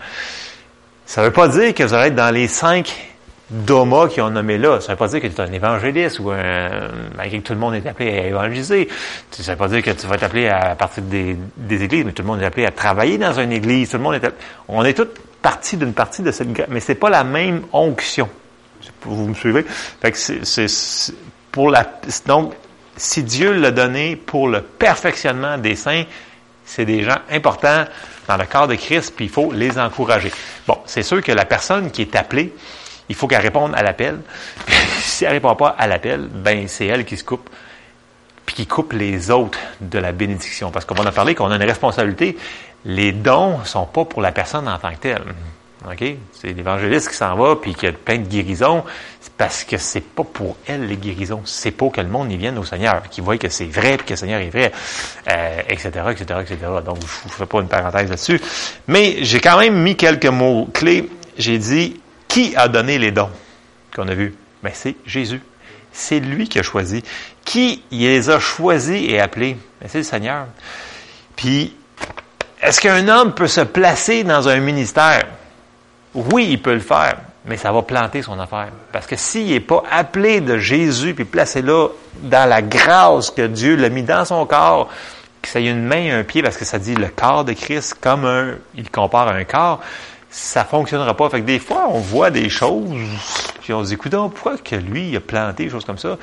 Ça 1.05 1.21
ne 1.21 1.27
veut 1.27 1.33
pas 1.33 1.47
dire 1.47 1.73
que 1.73 1.83
vous 1.83 1.93
allez 1.93 2.09
être 2.09 2.15
dans 2.15 2.33
les 2.33 2.47
cinq 2.47 3.13
domas 3.49 4.07
qui 4.07 4.21
ont 4.21 4.29
nommé 4.29 4.57
là. 4.57 4.81
Ça 4.81 4.87
ne 4.87 4.93
veut 4.93 4.97
pas 4.97 5.07
dire 5.07 5.21
que 5.21 5.27
tu 5.27 5.35
es 5.35 5.41
un 5.41 5.51
évangéliste 5.51 6.19
ou 6.19 6.31
un, 6.31 6.89
que 7.29 7.37
tout 7.37 7.53
le 7.53 7.59
monde 7.59 7.75
est 7.75 7.87
appelé 7.87 8.09
à 8.09 8.27
évangéliser. 8.27 8.89
Ça 9.31 9.43
ne 9.43 9.55
veut 9.55 9.59
pas 9.59 9.67
dire 9.67 9.83
que 9.83 9.91
tu 9.91 10.07
vas 10.07 10.15
être 10.15 10.23
appelé 10.23 10.47
à 10.47 10.75
partir 10.75 11.03
des, 11.03 11.37
églises, 11.83 12.05
mais 12.05 12.11
tout 12.11 12.23
le 12.23 12.27
monde 12.27 12.41
est 12.41 12.45
appelé 12.45 12.65
à 12.65 12.71
travailler 12.71 13.17
dans 13.17 13.33
une 13.39 13.51
église. 13.51 13.89
Tout 13.89 13.97
le 13.97 14.03
monde 14.03 14.15
est 14.15 14.33
On 14.67 14.83
est 14.83 14.93
toutes 14.93 15.19
partie 15.41 15.77
d'une 15.77 15.93
partie 15.93 16.23
de 16.23 16.31
cette, 16.31 16.47
mais 16.69 16.79
c'est 16.79 16.95
pas 16.95 17.11
la 17.11 17.23
même 17.23 17.61
onction. 17.71 18.27
Vous 19.01 19.27
me 19.27 19.35
suivez? 19.35 19.63
Fait 20.01 20.11
que 20.11 20.17
c'est, 20.17 21.13
pour 21.51 21.69
la, 21.69 21.85
donc, 22.25 22.53
si 22.97 23.23
Dieu 23.23 23.53
l'a 23.53 23.71
donné 23.71 24.15
pour 24.15 24.47
le 24.47 24.61
perfectionnement 24.61 25.57
des 25.57 25.75
saints, 25.75 26.03
c'est 26.65 26.85
des 26.85 27.03
gens 27.03 27.17
importants 27.29 27.85
dans 28.27 28.37
le 28.37 28.45
corps 28.45 28.67
de 28.67 28.75
Christ, 28.75 29.13
puis 29.15 29.25
il 29.25 29.31
faut 29.31 29.51
les 29.51 29.77
encourager. 29.77 30.31
Bon, 30.67 30.79
c'est 30.85 31.03
sûr 31.03 31.21
que 31.21 31.31
la 31.31 31.45
personne 31.45 31.91
qui 31.91 32.01
est 32.01 32.15
appelée, 32.15 32.53
il 33.07 33.15
faut 33.15 33.27
qu'elle 33.27 33.41
réponde 33.41 33.75
à 33.75 33.83
l'appel. 33.83 34.19
si 34.99 35.25
elle 35.25 35.31
ne 35.31 35.35
répond 35.35 35.55
pas 35.55 35.75
à 35.77 35.87
l'appel, 35.87 36.27
ben 36.31 36.67
c'est 36.67 36.87
elle 36.87 37.05
qui 37.05 37.17
se 37.17 37.23
coupe, 37.23 37.49
puis 38.45 38.55
qui 38.55 38.67
coupe 38.67 38.93
les 38.93 39.29
autres 39.29 39.59
de 39.79 39.99
la 39.99 40.11
bénédiction. 40.11 40.71
Parce 40.71 40.85
qu'on 40.85 40.95
va 40.95 41.07
en 41.07 41.11
parler 41.11 41.35
qu'on 41.35 41.51
a 41.51 41.55
une 41.55 41.63
responsabilité. 41.63 42.37
Les 42.83 43.11
dons 43.11 43.63
sont 43.63 43.85
pas 43.85 44.05
pour 44.05 44.21
la 44.21 44.31
personne 44.31 44.67
en 44.67 44.77
tant 44.77 44.91
que 44.91 44.97
telle. 44.97 45.23
OK? 45.91 46.03
C'est 46.33 46.53
l'évangéliste 46.53 47.09
qui 47.09 47.15
s'en 47.15 47.35
va, 47.35 47.55
puis 47.55 47.73
qui 47.75 47.87
a 47.87 47.91
plein 47.91 48.17
de 48.17 48.27
guérisons, 48.27 48.83
parce 49.37 49.63
que 49.63 49.77
c'est 49.77 50.03
pas 50.03 50.23
pour 50.23 50.57
elle 50.65 50.87
les 50.87 50.95
guérisons, 50.95 51.41
c'est 51.45 51.71
pour 51.71 51.91
que 51.91 51.99
le 51.99 52.07
monde 52.07 52.31
y 52.31 52.37
vienne 52.37 52.57
au 52.57 52.63
Seigneur, 52.63 53.03
qu'il 53.09 53.23
voit 53.23 53.37
que 53.37 53.49
c'est 53.49 53.65
vrai, 53.65 53.97
puis 53.97 54.05
que 54.05 54.13
le 54.13 54.17
Seigneur 54.17 54.39
est 54.39 54.49
vrai, 54.49 54.71
etc., 55.69 55.91
etc., 56.11 56.39
etc. 56.41 56.57
Donc, 56.85 56.97
je 57.01 57.27
ne 57.27 57.33
fais 57.33 57.45
pas 57.45 57.59
une 57.59 57.67
parenthèse 57.67 58.09
là-dessus. 58.09 58.39
Mais 58.87 59.17
j'ai 59.21 59.39
quand 59.39 59.59
même 59.59 59.75
mis 59.75 59.95
quelques 59.95 60.25
mots 60.25 60.69
clés. 60.73 61.09
J'ai 61.37 61.57
dit, 61.57 61.99
qui 62.27 62.55
a 62.55 62.67
donné 62.67 62.97
les 62.97 63.11
dons 63.11 63.29
qu'on 63.93 64.07
a 64.07 64.13
vus? 64.13 64.33
Ben, 64.63 64.71
c'est 64.73 64.95
Jésus. 65.05 65.41
C'est 65.91 66.19
lui 66.19 66.47
qui 66.47 66.59
a 66.59 66.63
choisi. 66.63 67.03
Qui 67.43 67.83
les 67.91 68.29
a 68.29 68.39
choisis 68.39 69.09
et 69.09 69.19
appelés? 69.19 69.57
Ben, 69.81 69.87
c'est 69.89 69.99
le 69.99 70.03
Seigneur. 70.03 70.47
Puis, 71.35 71.75
est-ce 72.61 72.79
qu'un 72.79 73.07
homme 73.09 73.33
peut 73.33 73.47
se 73.47 73.61
placer 73.61 74.23
dans 74.23 74.47
un 74.47 74.59
ministère? 74.59 75.25
Oui, 76.15 76.47
il 76.51 76.61
peut 76.61 76.73
le 76.73 76.79
faire, 76.79 77.17
mais 77.45 77.57
ça 77.57 77.73
va 77.73 77.81
planter 77.81 78.21
son 78.21 78.39
affaire. 78.39 78.69
Parce 78.93 79.05
que 79.05 79.17
s'il 79.17 79.49
n'est 79.49 79.59
pas 79.59 79.83
appelé 79.91 80.39
de 80.39 80.57
Jésus, 80.57 81.13
puis 81.13 81.25
placé 81.25 81.61
là, 81.61 81.89
dans 82.23 82.49
la 82.49 82.61
grâce 82.61 83.29
que 83.29 83.45
Dieu 83.45 83.75
l'a 83.75 83.89
mis 83.89 84.03
dans 84.03 84.23
son 84.23 84.45
corps, 84.45 84.89
que 85.41 85.49
ça 85.49 85.59
ait 85.59 85.67
une 85.69 85.83
main 85.83 85.97
et 85.97 86.11
un 86.11 86.23
pied, 86.23 86.41
parce 86.41 86.55
que 86.55 86.63
ça 86.63 86.79
dit 86.79 86.95
le 86.95 87.09
corps 87.09 87.43
de 87.43 87.51
Christ 87.51 87.97
comme 87.99 88.23
un, 88.23 88.55
il 88.75 88.89
compare 88.89 89.27
à 89.27 89.33
un 89.33 89.43
corps, 89.43 89.81
ça 90.29 90.63
fonctionnera 90.63 91.15
pas. 91.15 91.29
Fait 91.29 91.41
que 91.41 91.45
des 91.45 91.59
fois, 91.59 91.87
on 91.89 91.99
voit 91.99 92.31
des 92.31 92.49
choses, 92.49 92.97
puis 93.61 93.73
on 93.73 93.83
se 93.83 93.89
dit, 93.89 93.93
écoute, 93.95 94.11
pourquoi 94.11 94.57
que 94.57 94.75
lui, 94.77 95.15
a 95.17 95.19
planté 95.19 95.65
des 95.65 95.69
choses 95.69 95.85
comme 95.85 95.97
ça? 95.97 96.17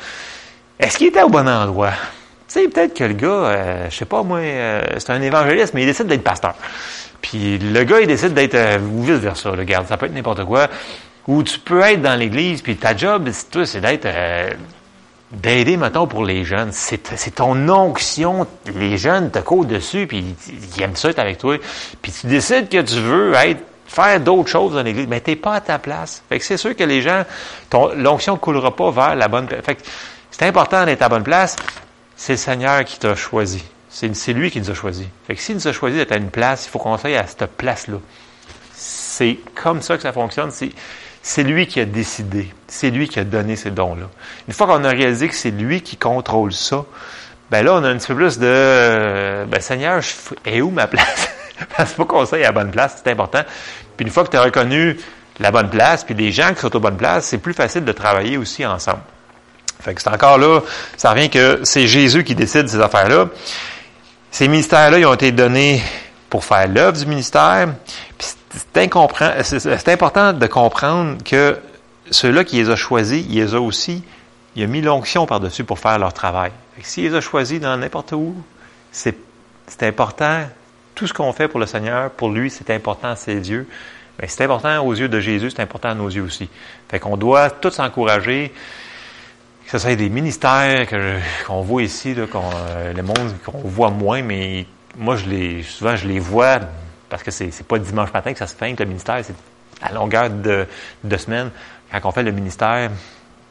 Est-ce 0.78 0.96
qu'il 0.96 1.08
était 1.08 1.22
au 1.22 1.28
bon 1.28 1.46
endroit? 1.46 1.92
Sais, 2.52 2.68
peut-être 2.68 2.94
que 2.94 3.04
le 3.04 3.14
gars, 3.14 3.28
euh, 3.28 3.90
je 3.90 3.96
sais 3.96 4.04
pas 4.04 4.22
moi, 4.22 4.38
euh, 4.38 4.82
c'est 4.98 5.10
un 5.10 5.22
évangéliste, 5.22 5.74
mais 5.74 5.82
il 5.82 5.86
décide 5.86 6.06
d'être 6.06 6.22
pasteur. 6.22 6.54
Puis 7.20 7.58
le 7.58 7.84
gars, 7.84 8.00
il 8.00 8.06
décide 8.06 8.34
d'être, 8.34 8.54
euh, 8.54 8.78
ou 8.78 9.02
vice-versa, 9.02 9.52
le 9.52 9.64
garde, 9.64 9.86
ça 9.86 9.96
peut 9.96 10.06
être 10.06 10.14
n'importe 10.14 10.44
quoi. 10.44 10.68
Ou 11.28 11.42
tu 11.42 11.58
peux 11.58 11.80
être 11.80 12.02
dans 12.02 12.18
l'église, 12.18 12.62
puis 12.62 12.76
ta 12.76 12.96
job, 12.96 13.28
toi, 13.50 13.64
c'est 13.64 13.80
d'être, 13.80 14.08
d'aider, 15.30 15.76
mettons, 15.76 16.06
pour 16.06 16.24
les 16.24 16.44
jeunes. 16.44 16.70
C'est 16.72 17.34
ton 17.34 17.68
onction. 17.68 18.46
Les 18.74 18.98
jeunes 18.98 19.30
te 19.30 19.38
courent 19.38 19.64
dessus, 19.64 20.06
puis 20.06 20.34
ils 20.76 20.82
aiment 20.82 20.96
ça 20.96 21.10
être 21.10 21.20
avec 21.20 21.38
toi. 21.38 21.58
Puis 22.02 22.12
tu 22.12 22.26
décides 22.26 22.68
que 22.68 22.82
tu 22.82 22.96
veux 22.96 23.34
être 23.34 23.62
faire 23.86 24.20
d'autres 24.20 24.48
choses 24.48 24.74
dans 24.74 24.82
l'Église, 24.82 25.06
mais 25.08 25.20
tu 25.20 25.30
n'es 25.30 25.36
pas 25.36 25.54
à 25.54 25.60
ta 25.60 25.78
place. 25.78 26.22
Fait 26.28 26.38
que 26.38 26.44
c'est 26.44 26.56
sûr 26.56 26.74
que 26.74 26.84
les 26.84 27.02
gens, 27.02 27.24
l'onction 27.96 28.34
ne 28.34 28.38
coulera 28.38 28.74
pas 28.74 28.90
vers 28.90 29.14
la 29.14 29.28
bonne 29.28 29.46
place. 29.46 29.64
Fait 29.64 29.76
que 29.76 29.82
c'est 30.30 30.46
important 30.46 30.84
d'être 30.84 31.02
à 31.02 31.04
la 31.04 31.08
bonne 31.10 31.22
place. 31.22 31.56
C'est 32.24 32.34
le 32.34 32.38
Seigneur 32.38 32.84
qui 32.84 33.00
t'a 33.00 33.16
choisi. 33.16 33.64
C'est 33.88 34.32
lui 34.32 34.52
qui 34.52 34.60
nous 34.60 34.70
a 34.70 34.74
choisi. 34.74 35.08
Fait 35.26 35.34
que 35.34 35.40
s'il 35.40 35.56
nous 35.56 35.66
a 35.66 35.72
choisi 35.72 35.96
d'être 35.96 36.12
à 36.12 36.18
une 36.18 36.30
place, 36.30 36.66
il 36.66 36.68
faut 36.70 36.78
qu'on 36.78 36.96
soit 36.96 37.18
à 37.18 37.26
cette 37.26 37.46
place-là. 37.46 37.96
C'est 38.72 39.38
comme 39.60 39.82
ça 39.82 39.96
que 39.96 40.04
ça 40.04 40.12
fonctionne. 40.12 40.52
C'est 41.20 41.42
lui 41.42 41.66
qui 41.66 41.80
a 41.80 41.84
décidé. 41.84 42.48
C'est 42.68 42.90
lui 42.90 43.08
qui 43.08 43.18
a 43.18 43.24
donné 43.24 43.56
ces 43.56 43.72
dons-là. 43.72 44.08
Une 44.46 44.54
fois 44.54 44.68
qu'on 44.68 44.84
a 44.84 44.90
réalisé 44.90 45.26
que 45.26 45.34
c'est 45.34 45.50
lui 45.50 45.80
qui 45.80 45.96
contrôle 45.96 46.52
ça, 46.52 46.84
ben 47.50 47.64
là, 47.64 47.74
on 47.74 47.82
a 47.82 47.88
un 47.88 47.96
petit 47.96 48.06
peu 48.06 48.14
plus 48.14 48.38
de, 48.38 49.44
ben 49.46 49.60
Seigneur, 49.60 50.00
est 50.46 50.60
où 50.60 50.70
ma 50.70 50.86
place? 50.86 51.28
Parce 51.76 51.92
faut 51.92 52.04
qu'on 52.04 52.22
à 52.22 52.38
la 52.38 52.52
bonne 52.52 52.70
place, 52.70 53.02
c'est 53.02 53.10
important. 53.10 53.42
Puis 53.96 54.06
une 54.06 54.12
fois 54.12 54.22
que 54.22 54.30
tu 54.30 54.36
as 54.36 54.42
reconnu 54.42 54.96
la 55.40 55.50
bonne 55.50 55.70
place, 55.70 56.04
puis 56.04 56.14
les 56.14 56.30
gens 56.30 56.54
qui 56.54 56.60
sont 56.60 56.76
aux 56.76 56.80
bonnes 56.80 56.96
places, 56.96 57.26
c'est 57.26 57.38
plus 57.38 57.52
facile 57.52 57.84
de 57.84 57.90
travailler 57.90 58.36
aussi 58.36 58.64
ensemble. 58.64 59.02
Fait 59.82 59.94
que 59.94 60.00
c'est 60.00 60.10
encore 60.10 60.38
là, 60.38 60.60
ça 60.96 61.10
revient 61.10 61.28
que 61.28 61.60
c'est 61.64 61.86
Jésus 61.86 62.24
qui 62.24 62.34
décide 62.34 62.68
ces 62.68 62.80
affaires-là. 62.80 63.28
Ces 64.30 64.48
ministères-là, 64.48 64.98
ils 64.98 65.06
ont 65.06 65.14
été 65.14 65.32
donnés 65.32 65.82
pour 66.30 66.44
faire 66.44 66.68
l'œuvre 66.68 66.96
du 66.96 67.06
ministère. 67.06 67.68
C'est 68.18 69.88
important 69.88 70.32
de 70.32 70.46
comprendre 70.46 71.22
que 71.24 71.58
ceux-là 72.10 72.44
qui 72.44 72.56
les 72.56 72.70
a 72.70 72.76
choisis, 72.76 73.24
il 73.28 73.36
les 73.36 73.54
a 73.54 73.60
aussi, 73.60 74.02
il 74.56 74.62
a 74.62 74.66
mis 74.66 74.80
l'onction 74.80 75.26
par-dessus 75.26 75.64
pour 75.64 75.78
faire 75.78 75.98
leur 75.98 76.12
travail. 76.12 76.52
S'il 76.82 77.04
les 77.04 77.14
a 77.14 77.20
choisis 77.20 77.60
dans 77.60 77.76
n'importe 77.76 78.12
où, 78.12 78.34
c'est 78.90 79.16
important 79.82 80.46
tout 80.94 81.06
ce 81.06 81.12
qu'on 81.12 81.32
fait 81.32 81.48
pour 81.48 81.58
le 81.58 81.66
Seigneur, 81.66 82.10
pour 82.10 82.30
lui, 82.30 82.50
c'est 82.50 82.70
important 82.70 83.08
à 83.08 83.16
ses 83.16 83.34
yeux. 83.34 83.66
Mais 84.20 84.28
c'est 84.28 84.44
important 84.44 84.84
aux 84.84 84.94
yeux 84.94 85.08
de 85.08 85.20
Jésus, 85.20 85.50
c'est 85.50 85.62
important 85.62 85.88
à 85.88 85.94
nos 85.94 86.08
yeux 86.08 86.22
aussi. 86.22 86.48
Fait 86.88 87.00
qu'on 87.00 87.16
doit 87.16 87.48
tous 87.50 87.70
s'encourager, 87.70 88.52
que 89.72 89.78
ce 89.78 89.86
soit 89.86 89.96
des 89.96 90.10
ministères 90.10 90.86
qu'on 91.46 91.62
voit 91.62 91.82
ici, 91.82 92.12
là, 92.12 92.26
qu'on, 92.26 92.42
euh, 92.42 92.92
le 92.92 93.02
monde 93.02 93.34
qu'on 93.42 93.62
voit 93.64 93.88
moins, 93.88 94.20
mais 94.20 94.66
moi, 94.98 95.16
je 95.16 95.24
les, 95.24 95.62
souvent, 95.62 95.96
je 95.96 96.06
les 96.06 96.18
vois 96.18 96.58
parce 97.08 97.22
que 97.22 97.30
c'est, 97.30 97.50
c'est 97.50 97.66
pas 97.66 97.78
dimanche 97.78 98.12
matin 98.12 98.34
que 98.34 98.38
ça 98.38 98.46
se 98.46 98.54
que 98.54 98.82
le 98.82 98.84
ministère, 98.84 99.18
c'est 99.22 99.34
à 99.80 99.90
longueur 99.94 100.28
de, 100.28 100.66
de 101.02 101.16
semaine. 101.16 101.50
Quand 101.90 102.00
on 102.04 102.12
fait 102.12 102.22
le 102.22 102.32
ministère, 102.32 102.90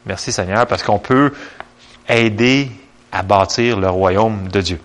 merci 0.06 0.30
Seigneur, 0.30 0.64
parce 0.68 0.84
qu'on 0.84 1.00
peut 1.00 1.32
aider 2.08 2.70
à 3.10 3.24
bâtir 3.24 3.76
le 3.80 3.90
royaume 3.90 4.46
de 4.46 4.60
Dieu. 4.60 4.80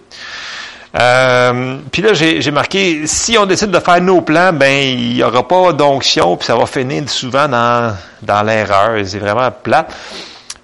Euh, 1.00 1.78
puis 1.92 2.02
là, 2.02 2.14
j'ai 2.16 2.52
marqué, 2.52 3.06
si 3.06 3.38
on 3.38 3.46
décide 3.46 3.70
de 3.70 3.80
faire 3.80 4.02
nos 4.02 4.22
plans, 4.22 4.54
ben 4.54 4.74
il 4.74 5.14
n'y 5.14 5.24
aura 5.24 5.48
pas 5.48 5.72
d'onction, 5.72 6.36
puis 6.36 6.48
ça 6.48 6.56
va 6.56 6.66
finir 6.66 7.08
souvent 7.08 7.48
dans, 7.48 7.96
dans 8.24 8.42
l'erreur. 8.42 9.06
C'est 9.06 9.20
vraiment 9.20 9.52
plat. 9.52 9.86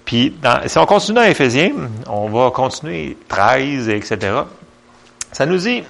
Puis 0.04 0.36
si 0.66 0.78
on 0.78 0.86
continue 0.86 1.16
dans 1.16 1.22
Éphésiens, 1.22 1.72
on 2.06 2.28
va 2.28 2.50
continuer 2.50 3.16
13, 3.28 3.88
etc. 3.88 4.42
Ça 5.32 5.46
nous 5.46 5.58
dit 5.58 5.82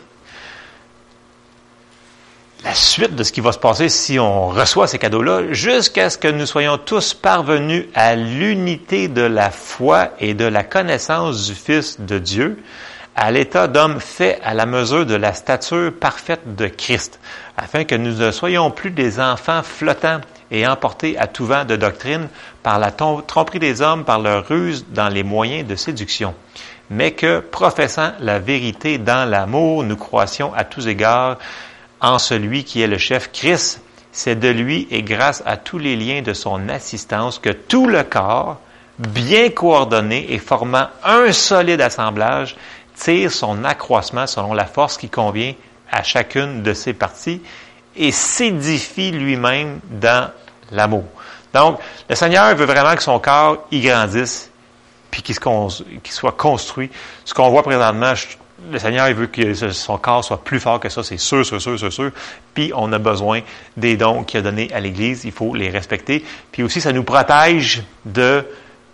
la 2.64 2.74
suite 2.74 3.14
de 3.14 3.22
ce 3.22 3.30
qui 3.30 3.42
va 3.42 3.52
se 3.52 3.58
passer 3.58 3.90
si 3.90 4.18
on 4.18 4.48
reçoit 4.48 4.86
ces 4.86 4.98
cadeaux-là, 4.98 5.52
jusqu'à 5.52 6.08
ce 6.08 6.16
que 6.16 6.28
nous 6.28 6.46
soyons 6.46 6.78
tous 6.78 7.12
parvenus 7.12 7.86
à 7.94 8.14
l'unité 8.14 9.08
de 9.08 9.20
la 9.20 9.50
foi 9.50 10.10
et 10.18 10.32
de 10.32 10.46
la 10.46 10.64
connaissance 10.64 11.46
du 11.46 11.54
Fils 11.54 12.00
de 12.00 12.18
Dieu, 12.18 12.62
à 13.16 13.30
l'état 13.30 13.68
d'homme 13.68 14.00
fait 14.00 14.40
à 14.42 14.54
la 14.54 14.64
mesure 14.64 15.04
de 15.04 15.14
la 15.14 15.34
stature 15.34 15.92
parfaite 15.92 16.56
de 16.56 16.66
Christ, 16.66 17.20
afin 17.56 17.84
que 17.84 17.94
nous 17.94 18.14
ne 18.14 18.30
soyons 18.30 18.70
plus 18.70 18.90
des 18.90 19.20
enfants 19.20 19.62
flottants 19.62 20.20
et 20.50 20.66
emportés 20.66 21.18
à 21.18 21.26
tout 21.26 21.46
vent 21.46 21.64
de 21.64 21.76
doctrine 21.76 22.28
par 22.62 22.78
la 22.78 22.90
tromperie 22.90 23.58
des 23.58 23.82
hommes, 23.82 24.04
par 24.04 24.18
leur 24.18 24.46
ruse 24.46 24.84
dans 24.90 25.08
les 25.08 25.22
moyens 25.22 25.66
de 25.66 25.76
séduction, 25.76 26.34
mais 26.90 27.12
que, 27.12 27.40
professant 27.40 28.12
la 28.20 28.38
vérité 28.38 28.98
dans 28.98 29.28
l'amour, 29.28 29.84
nous 29.84 29.96
croissions 29.96 30.52
à 30.54 30.64
tous 30.64 30.86
égards 30.86 31.38
en 32.00 32.18
celui 32.18 32.64
qui 32.64 32.82
est 32.82 32.86
le 32.86 32.98
chef 32.98 33.30
Christ. 33.32 33.80
C'est 34.12 34.38
de 34.38 34.48
lui 34.48 34.86
et 34.90 35.02
grâce 35.02 35.42
à 35.44 35.56
tous 35.56 35.78
les 35.78 35.96
liens 35.96 36.22
de 36.22 36.34
son 36.34 36.68
assistance 36.68 37.38
que 37.38 37.50
tout 37.50 37.88
le 37.88 38.04
corps, 38.04 38.60
bien 38.98 39.50
coordonné 39.50 40.32
et 40.32 40.38
formant 40.38 40.86
un 41.02 41.32
solide 41.32 41.80
assemblage, 41.80 42.54
tire 42.94 43.32
son 43.32 43.64
accroissement 43.64 44.28
selon 44.28 44.54
la 44.54 44.66
force 44.66 44.98
qui 44.98 45.08
convient 45.08 45.54
à 45.90 46.02
chacune 46.02 46.62
de 46.62 46.74
ses 46.74 46.92
parties 46.92 47.40
et 47.96 48.12
s'édifie 48.12 49.10
lui-même 49.10 49.80
dans 49.90 50.30
l'amour. 50.70 51.04
Donc, 51.52 51.78
le 52.08 52.14
Seigneur 52.14 52.54
veut 52.56 52.64
vraiment 52.64 52.96
que 52.96 53.02
son 53.02 53.18
corps 53.18 53.66
y 53.70 53.80
grandisse, 53.80 54.50
puis 55.10 55.22
qu'il 55.22 55.36
soit 55.36 56.32
construit. 56.36 56.90
Ce 57.24 57.32
qu'on 57.32 57.50
voit 57.50 57.62
présentement, 57.62 58.14
le 58.70 58.78
Seigneur 58.78 59.12
veut 59.12 59.28
que 59.28 59.54
son 59.54 59.98
corps 59.98 60.24
soit 60.24 60.42
plus 60.42 60.58
fort 60.58 60.80
que 60.80 60.88
ça, 60.88 61.02
c'est 61.02 61.18
sûr, 61.18 61.46
c'est 61.46 61.60
sûr, 61.60 61.78
c'est 61.78 61.90
sûr. 61.90 62.10
Puis 62.54 62.72
on 62.74 62.92
a 62.92 62.98
besoin 62.98 63.40
des 63.76 63.96
dons 63.96 64.24
qu'il 64.24 64.40
a 64.40 64.42
donnés 64.42 64.70
à 64.72 64.80
l'Église, 64.80 65.24
il 65.24 65.32
faut 65.32 65.54
les 65.54 65.70
respecter. 65.70 66.24
Puis 66.50 66.62
aussi, 66.62 66.80
ça 66.80 66.92
nous 66.92 67.04
protège 67.04 67.84
de 68.04 68.44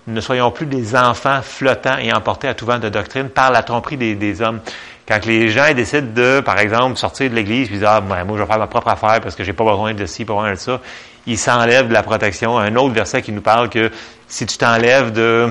ne 0.06 0.20
soyons 0.20 0.50
plus 0.50 0.66
des 0.66 0.96
enfants 0.96 1.40
flottants 1.42 1.98
et 1.98 2.12
emportés 2.12 2.48
à 2.48 2.54
tout 2.54 2.66
vent 2.66 2.78
de 2.78 2.88
doctrine 2.88 3.28
par 3.28 3.50
la 3.50 3.62
tromperie 3.62 3.96
des, 3.96 4.42
hommes. 4.42 4.60
Quand 5.08 5.24
les 5.26 5.48
gens 5.48 5.72
décident 5.74 6.12
de, 6.14 6.40
par 6.40 6.58
exemple, 6.58 6.96
sortir 6.96 7.30
de 7.30 7.34
l'Église 7.34 7.68
et 7.68 7.72
disent 7.72 7.84
Ah, 7.84 8.00
ben, 8.00 8.24
moi, 8.24 8.36
je 8.36 8.42
vais 8.42 8.48
faire 8.48 8.58
ma 8.58 8.66
propre 8.66 8.88
affaire 8.88 9.20
parce 9.20 9.34
que 9.34 9.44
j'ai 9.44 9.52
pas 9.52 9.64
besoin 9.64 9.94
de 9.94 10.06
ci, 10.06 10.24
pas 10.24 10.34
besoin 10.34 10.52
de 10.52 10.56
ça, 10.56 10.80
ils 11.26 11.38
s'enlèvent 11.38 11.88
de 11.88 11.92
la 11.92 12.02
protection. 12.02 12.58
Un 12.58 12.76
autre 12.76 12.94
verset 12.94 13.22
qui 13.22 13.32
nous 13.32 13.40
parle 13.40 13.68
que 13.68 13.90
si 14.28 14.46
tu 14.46 14.56
t'enlèves 14.56 15.12
de 15.12 15.50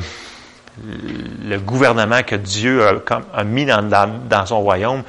le 1.45 1.57
gouvernement 1.57 2.23
que 2.23 2.35
Dieu 2.35 2.81
a, 3.33 3.43
mis 3.43 3.65
dans, 3.65 4.45
son 4.45 4.61
royaume, 4.61 5.03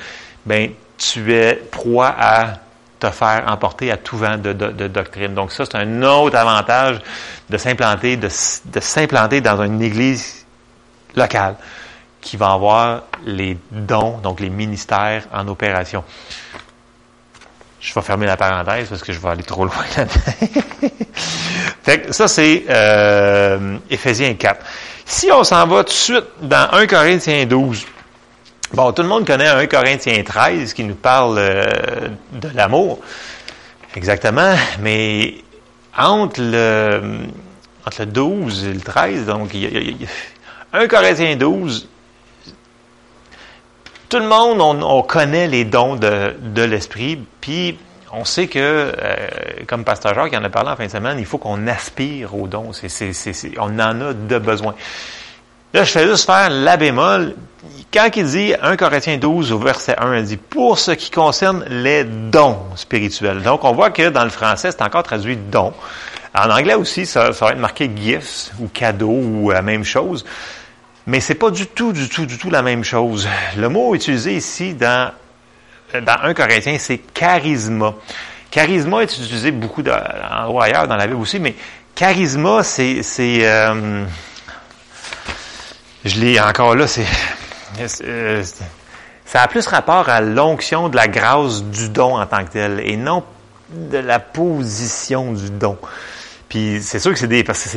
ben 0.47 0.70
tu 0.99 1.32
es 1.32 1.54
proie 1.54 2.14
à 2.18 2.54
te 2.99 3.09
faire 3.09 3.44
emporter 3.47 3.90
à 3.90 3.97
tout 3.97 4.16
vent 4.18 4.37
de, 4.37 4.52
doctrine. 4.52 5.35
Donc 5.35 5.52
ça, 5.52 5.64
c'est 5.64 5.76
un 5.76 6.02
autre 6.02 6.37
avantage 6.37 7.00
de 7.49 7.56
s'implanter, 7.56 8.16
de, 8.16 8.28
s'implanter 8.28 9.40
dans 9.40 9.62
une 9.62 9.80
église 9.80 10.44
locale 11.16 11.54
qui 12.20 12.36
va 12.36 12.52
avoir 12.52 13.02
les 13.24 13.56
dons, 13.70 14.18
donc 14.18 14.40
les 14.40 14.50
ministères 14.50 15.24
en 15.32 15.48
opération. 15.48 16.04
Je 17.80 17.94
vais 17.94 18.02
fermer 18.02 18.26
la 18.26 18.36
parenthèse 18.36 18.88
parce 18.88 19.02
que 19.02 19.12
je 19.12 19.18
vais 19.18 19.28
aller 19.28 19.42
trop 19.42 19.64
loin 19.64 19.84
là-dedans. 19.96 20.92
ça, 22.12 22.28
c'est 22.28 22.64
euh, 22.68 23.78
Éphésiens 23.88 24.34
4. 24.34 24.64
Si 25.06 25.32
on 25.32 25.42
s'en 25.44 25.66
va 25.66 25.82
tout 25.84 25.90
de 25.90 25.96
suite 25.96 26.26
dans 26.42 26.68
1 26.72 26.86
Corinthiens 26.86 27.46
12, 27.46 27.86
Bon, 28.72 28.92
tout 28.92 29.02
le 29.02 29.08
monde 29.08 29.26
connaît 29.26 29.48
1 29.48 29.66
Corinthiens 29.66 30.22
13 30.22 30.74
qui 30.74 30.84
nous 30.84 30.94
parle 30.94 31.38
euh, 31.38 32.08
de 32.30 32.48
l'amour. 32.54 33.00
Exactement. 33.96 34.54
Mais 34.80 35.42
entre 35.98 36.40
le, 36.40 37.26
entre 37.84 38.02
le 38.02 38.06
12 38.06 38.64
et 38.66 38.72
le 38.72 38.80
13, 38.80 39.26
donc, 39.26 39.50
il 39.54 40.02
y 40.02 40.06
a, 40.06 40.78
1 40.78 40.86
Corinthiens 40.86 41.34
12, 41.34 41.88
tout 44.10 44.18
le 44.18 44.26
monde, 44.26 44.60
on, 44.60 45.02
connaît 45.02 45.46
les 45.46 45.64
dons 45.64 45.94
de, 45.94 46.34
de 46.38 46.62
l'esprit, 46.62 47.18
puis 47.40 47.78
on 48.12 48.24
sait 48.24 48.48
que, 48.48 48.58
euh, 48.58 49.26
comme 49.68 49.84
Pasteur 49.84 50.14
Jacques 50.14 50.34
en 50.34 50.42
a 50.42 50.50
parlé 50.50 50.70
en 50.70 50.76
fin 50.76 50.86
de 50.86 50.90
semaine, 50.90 51.18
il 51.18 51.24
faut 51.24 51.38
qu'on 51.38 51.66
aspire 51.68 52.34
aux 52.34 52.48
dons. 52.48 52.72
On 53.58 53.78
en 53.78 54.00
a 54.00 54.12
de 54.12 54.38
besoin. 54.38 54.74
Là, 55.72 55.84
je 55.84 55.92
fais 55.92 56.06
juste 56.06 56.26
faire 56.26 56.50
la 56.50 56.76
bémol. 56.76 57.36
Quand 57.94 58.08
il 58.16 58.24
dit 58.24 58.52
1 58.60 58.76
Corinthiens 58.76 59.16
12 59.16 59.52
au 59.52 59.58
verset 59.58 59.94
1, 59.96 60.16
il 60.16 60.24
dit 60.24 60.36
pour 60.36 60.80
ce 60.80 60.90
qui 60.90 61.10
concerne 61.10 61.64
les 61.68 62.02
dons 62.02 62.58
spirituels. 62.74 63.42
Donc, 63.42 63.62
on 63.62 63.72
voit 63.72 63.90
que 63.90 64.08
dans 64.08 64.24
le 64.24 64.30
français, 64.30 64.72
c'est 64.72 64.82
encore 64.82 65.04
traduit 65.04 65.36
dons. 65.36 65.72
En 66.34 66.50
anglais 66.50 66.74
aussi, 66.74 67.06
ça, 67.06 67.30
va 67.30 67.50
être 67.50 67.58
marqué 67.58 67.88
gifts 67.94 68.52
ou 68.60 68.66
cadeaux 68.66 69.20
ou 69.22 69.50
la 69.50 69.62
même 69.62 69.84
chose. 69.84 70.24
Mais 71.07 71.21
c'est 71.21 71.35
pas 71.35 71.50
du 71.50 71.66
tout, 71.66 71.92
du 71.92 72.09
tout, 72.09 72.26
du 72.26 72.38
tout 72.38 72.50
la 72.50 72.62
même 72.62 72.85
chose. 72.85 73.28
Le 73.57 73.69
mot 73.69 73.95
utilisé 73.95 74.35
ici 74.37 74.75
dans, 74.75 75.12
dans 75.95 76.16
1 76.23 76.35
Corinthiens, 76.35 76.76
c'est 76.78 76.99
charisma. 76.99 77.95
Charisma 78.50 79.02
est 79.02 79.16
utilisé 79.16 79.50
beaucoup 79.50 79.83
d'endroits 79.83 80.64
ailleurs 80.64 80.88
dans 80.88 80.97
la 80.97 81.07
Bible 81.07 81.21
aussi, 81.21 81.38
mais 81.38 81.54
charisma, 81.95 82.62
c'est, 82.62 83.02
c'est, 83.02 83.47
euh, 83.47 84.04
je 86.04 86.21
l'ai 86.21 86.40
encore 86.40 86.75
là, 86.75 86.87
c'est, 86.87 87.07
euh, 88.02 88.42
ça 89.25 89.42
a 89.42 89.49
plus 89.49 89.66
rapport 89.66 90.09
à 90.09 90.21
l'onction 90.21 90.88
de 90.88 90.97
la 90.97 91.07
grâce 91.07 91.62
du 91.62 91.88
don 91.88 92.19
en 92.19 92.26
tant 92.26 92.45
que 92.45 92.50
tel 92.50 92.80
et 92.80 92.97
non 92.97 93.23
de 93.71 93.99
la 93.99 94.19
position 94.19 95.33
du 95.33 95.50
don. 95.50 95.78
Puis 96.50 96.80
c'est 96.83 96.99
sûr 96.99 97.12
que 97.12 97.19
c'est 97.19 97.28
des 97.28 97.45
parce 97.45 97.62
que 97.62 97.69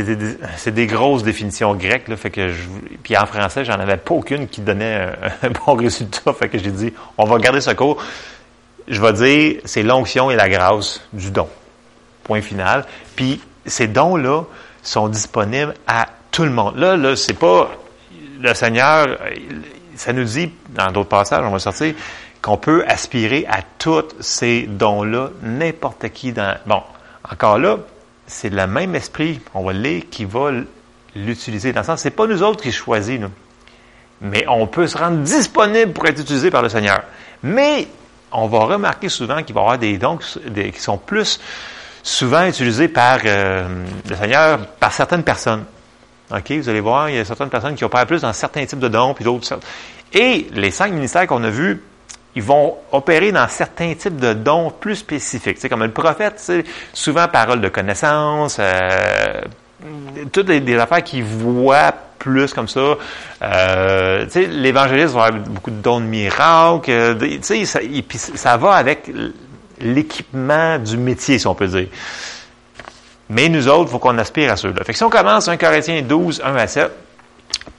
c'est 0.58 0.72
des, 0.72 0.88
grosses 0.88 1.22
définitions 1.22 1.76
grecques 1.76 2.08
là, 2.08 2.18
fait 2.18 2.32
que 2.32 2.50
je, 2.50 2.64
puis 3.04 3.16
en 3.16 3.28
français 3.28 3.64
j'en 3.64 3.80
avais 3.80 3.98
pas 3.98 4.16
aucune 4.16 4.48
qui 4.48 4.62
donnait 4.62 4.96
un, 4.96 5.14
un, 5.48 5.52
bon 5.52 5.76
résultat, 5.76 6.34
fait 6.34 6.50
que 6.50 6.58
j'ai 6.58 6.72
dit 6.72 6.92
on 7.20 7.26
va 7.26 7.38
garder 7.38 7.62
ce 7.62 7.70
cours. 7.72 8.04
Je 8.88 9.00
vais 9.00 9.14
dire 9.14 9.62
c'est 9.64 9.84
l'onction 9.84 10.32
et 10.32 10.36
la 10.36 10.50
grâce 10.50 11.02
du 11.14 11.30
don. 11.30 11.48
Point 12.24 12.42
final. 12.42 12.86
Puis 13.16 13.40
ces 13.64 13.88
dons 13.88 14.16
là 14.16 14.42
sont 14.82 15.08
disponibles 15.08 15.76
à 15.86 16.08
tout 16.32 16.44
le 16.44 16.52
monde. 16.52 16.76
Là 16.76 16.98
là 16.98 17.16
c'est 17.16 17.38
pas 17.38 17.70
le 18.42 18.56
Seigneur 18.56 19.20
ça 19.96 20.14
nous 20.14 20.24
dit 20.24 20.52
dans 20.70 20.92
d'autres 20.92 21.10
passages 21.10 21.46
on 21.46 21.52
va 21.52 21.60
sortir 21.60 21.94
qu'on 22.42 22.58
peut 22.58 22.84
aspirer 22.88 23.46
à 23.48 23.60
tous 23.78 24.16
ces 24.20 24.64
dons 24.64 25.04
là 25.04 25.30
n'importe 25.44 26.10
qui 26.10 26.34
dans 26.34 26.58
bon 26.66 26.82
encore 27.30 27.60
là 27.60 27.78
c'est 28.28 28.50
le 28.50 28.68
même 28.68 28.96
esprit, 28.96 29.40
on 29.54 29.64
va 29.64 29.74
lire, 29.74 30.04
qui 30.10 30.26
va 30.26 30.52
l'utiliser. 31.16 31.74
Dans 31.74 31.82
le 31.82 31.86
sens, 31.86 32.02
c'est 32.02 32.12
pas 32.12 32.28
nous 32.28 32.42
autres 32.44 32.62
qui 32.64 32.72
choisissons, 32.72 33.24
nous. 33.24 33.32
Mais 34.22 34.46
on 34.48 34.68
peut 34.68 34.88
se 34.88 34.98
rendre 34.98 35.18
disponible 35.18 35.92
pour 35.92 36.06
être 36.06 36.22
utilisé 36.22 36.50
par 36.50 36.62
le 36.62 36.70
Seigneur. 36.70 37.04
Mais 37.44 37.88
on 38.32 38.48
va 38.48 38.60
remarquer 38.60 39.10
souvent 39.10 39.44
qu'il 39.44 39.54
va 39.54 39.62
y 39.62 39.64
avoir 39.64 39.78
des 39.78 39.98
dons 39.98 40.18
qui 40.18 40.80
sont 40.80 40.98
plus 40.98 41.40
souvent 42.02 42.46
utilisés 42.46 42.88
par 42.88 43.20
euh, 43.26 43.84
le 44.10 44.16
Seigneur, 44.16 44.66
par 44.80 44.94
certaines 44.94 45.24
personnes. 45.24 45.66
OK? 46.32 46.52
Vous 46.52 46.70
allez 46.70 46.80
voir, 46.80 47.10
il 47.10 47.16
y 47.16 47.20
a 47.20 47.26
certaines 47.26 47.50
personnes 47.50 47.76
qui 47.76 47.84
opèrent 47.84 48.08
plus 48.08 48.22
dans 48.22 48.34
certains 48.34 48.66
types 48.66 48.80
de 48.80 48.88
dons, 48.88 49.14
puis 49.14 49.26
d'autres. 49.26 49.60
Et 50.14 50.48
les 50.54 50.72
cinq 50.72 50.94
ministères 50.94 51.28
qu'on 51.28 51.44
a 51.44 51.50
vus, 51.50 51.82
ils 52.36 52.44
vont 52.44 52.76
opérer 52.92 53.32
dans 53.32 53.48
certains 53.48 53.94
types 53.94 54.18
de 54.18 54.34
dons 54.34 54.72
plus 54.72 54.96
spécifiques. 54.96 55.58
C'est 55.60 55.70
comme 55.70 55.84
le 55.84 55.92
prophète, 55.92 56.36
c'est 56.38 56.64
souvent 56.94 57.28
parole 57.28 57.62
de 57.62 57.70
connaissance, 57.70 58.58
euh, 58.60 59.42
toutes 60.32 60.48
des, 60.48 60.78
affaires 60.78 61.04
qui 61.04 61.22
voient 61.22 61.94
plus 62.18 62.54
comme 62.54 62.68
ça. 62.68 62.96
Euh, 63.42 64.26
L'évangéliste 64.36 65.14
va 65.14 65.26
avoir 65.26 65.42
beaucoup 65.44 65.72
de 65.72 65.82
dons 65.82 66.00
de 66.00 66.06
miracles. 66.06 66.90
Euh, 66.90 67.38
ça, 67.42 67.80
ça 68.36 68.58
va 68.58 68.74
avec 68.74 69.12
l'équipement 69.80 70.80
du 70.80 70.98
métier, 70.98 71.38
si 71.38 71.48
on 71.48 71.56
peut 71.56 71.68
dire. 71.68 71.88
Mais 73.30 73.50
nous 73.50 73.68
autres, 73.68 73.90
il 73.90 73.92
faut 73.92 74.00
qu'on 74.00 74.18
aspire 74.18 74.52
à 74.52 74.56
ceux-là. 74.56 74.84
Fait 74.84 74.94
que 74.94 74.98
si 74.98 75.04
on 75.04 75.10
commence 75.10 75.48
1 75.48 75.58
Corinthiens 75.58 76.02
12, 76.02 76.42
1 76.44 76.56
à 76.56 76.68
7, 76.68 76.92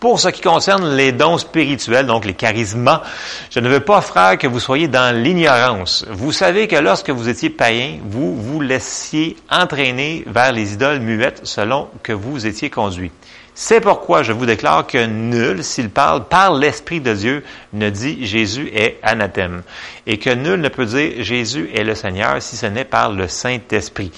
pour 0.01 0.21
ce 0.21 0.29
qui 0.29 0.41
concerne 0.41 0.97
les 0.97 1.13
dons 1.13 1.39
spirituels, 1.39 2.07
donc 2.07 2.25
les 2.25 2.35
charismas, 2.35 3.03
je 3.51 3.61
ne 3.61 3.69
veux 3.69 3.81
pas, 3.81 4.01
frère, 4.01 4.39
que 4.39 4.47
vous 4.47 4.61
soyez 4.61 4.89
dans 4.89 5.15
l'ignorance. 5.17 6.05
Vous 6.11 6.33
savez 6.33 6.69
que 6.69 6.77
lorsque 6.77 7.11
vous 7.11 7.29
étiez 7.29 7.51
païen, 7.51 7.99
vous 8.05 8.37
vous 8.37 8.61
laissiez 8.61 9.37
entraîner 9.51 10.25
vers 10.27 10.53
les 10.53 10.75
idoles 10.75 11.01
muettes 11.01 11.41
selon 11.45 11.89
que 12.03 12.13
vous 12.13 12.47
étiez 12.47 12.71
conduit. 12.71 13.13
C'est 13.57 13.81
pourquoi 13.81 14.25
je 14.25 14.33
vous 14.33 14.47
déclare 14.47 14.87
que 14.87 15.07
nul, 15.07 15.63
s'il 15.63 15.89
parle 15.89 16.25
par 16.25 16.53
l'Esprit 16.55 17.01
de 17.01 17.15
Dieu, 17.15 17.45
ne 17.73 17.89
dit 17.89 18.27
Jésus 18.27 18.69
est 18.75 18.99
anathème, 19.03 19.63
et 20.07 20.19
que 20.19 20.31
nul 20.31 20.61
ne 20.61 20.69
peut 20.69 20.87
dire 20.87 21.23
Jésus 21.23 21.71
est 21.73 21.85
le 21.85 21.95
Seigneur 21.95 22.43
si 22.43 22.57
ce 22.57 22.67
n'est 22.67 22.85
par 22.85 23.13
le 23.13 23.29
Saint-Esprit. 23.29 24.11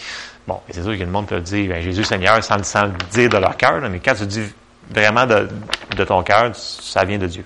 Bon, 0.48 0.60
c'est 0.70 0.82
sûr 0.82 0.96
que 0.96 1.02
le 1.02 1.10
monde 1.10 1.26
peut 1.26 1.40
dire 1.40 1.68
ben, 1.68 1.82
Jésus 1.82 2.04
Seigneur 2.04 2.42
sans, 2.42 2.64
sans, 2.64 2.86
le 2.86 2.92
dire 3.12 3.28
de 3.28 3.36
leur 3.36 3.56
cœur, 3.56 3.80
mais 3.90 4.00
quand 4.02 4.14
tu 4.14 4.26
dis 4.26 4.40
vraiment 4.90 5.26
de, 5.26 6.04
ton 6.04 6.22
cœur, 6.22 6.50
ça 6.54 7.04
vient 7.04 7.18
de 7.18 7.26
Dieu. 7.26 7.44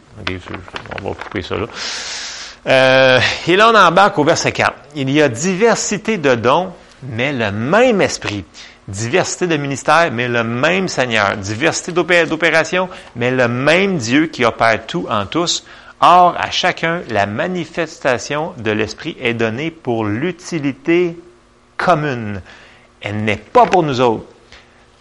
on 1.00 1.08
va 1.08 1.14
couper 1.14 1.42
ça 1.42 1.56
là. 1.56 1.66
Euh, 2.66 3.20
et 3.46 3.56
là, 3.56 3.70
on 3.72 3.74
embarque 3.74 4.18
au 4.18 4.24
verset 4.24 4.52
4. 4.52 4.72
Il 4.96 5.10
y 5.10 5.22
a 5.22 5.28
diversité 5.28 6.18
de 6.18 6.34
dons, 6.34 6.72
mais 7.02 7.32
le 7.32 7.50
même 7.50 8.00
esprit. 8.02 8.44
Diversité 8.86 9.46
de 9.46 9.56
ministères, 9.56 10.10
mais 10.12 10.28
le 10.28 10.44
même 10.44 10.88
Seigneur. 10.88 11.36
Diversité 11.36 11.92
d'opérations, 11.92 12.88
mais 13.16 13.30
le 13.30 13.48
même 13.48 13.96
Dieu 13.98 14.26
qui 14.26 14.44
opère 14.44 14.86
tout 14.86 15.06
en 15.08 15.26
tous. 15.26 15.64
Or, 16.00 16.34
à 16.38 16.50
chacun, 16.50 17.02
la 17.08 17.26
manifestation 17.26 18.52
de 18.58 18.70
l'Esprit 18.70 19.16
est 19.20 19.34
donnée 19.34 19.70
pour 19.70 20.04
l'utilité 20.04 21.16
commune. 21.76 22.40
Elle 23.00 23.24
n'est 23.24 23.36
pas 23.36 23.66
pour 23.66 23.82
nous 23.82 24.00
autres. 24.00 24.26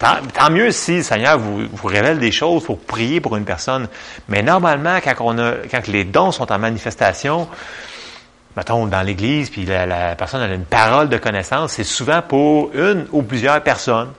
Tant, 0.00 0.50
mieux 0.50 0.72
si 0.72 0.96
le 0.96 1.02
Seigneur 1.02 1.38
vous, 1.38 1.86
révèle 1.86 2.18
des 2.18 2.32
choses 2.32 2.64
pour 2.64 2.78
prier 2.78 3.20
pour 3.20 3.36
une 3.36 3.44
personne. 3.44 3.86
Mais 4.28 4.42
normalement, 4.42 4.98
quand, 5.04 5.14
on 5.20 5.38
a, 5.38 5.52
quand 5.70 5.86
les 5.88 6.04
dons 6.04 6.32
sont 6.32 6.50
en 6.50 6.58
manifestation, 6.58 7.46
mettons 8.56 8.86
dans 8.86 9.02
l'Église, 9.02 9.50
puis 9.50 9.66
la, 9.66 10.16
personne 10.16 10.40
a 10.40 10.54
une 10.54 10.64
parole 10.64 11.10
de 11.10 11.18
connaissance, 11.18 11.72
c'est 11.72 11.84
souvent 11.84 12.22
pour 12.22 12.70
une 12.72 13.08
ou 13.12 13.22
plusieurs 13.22 13.62
personnes. 13.62 14.12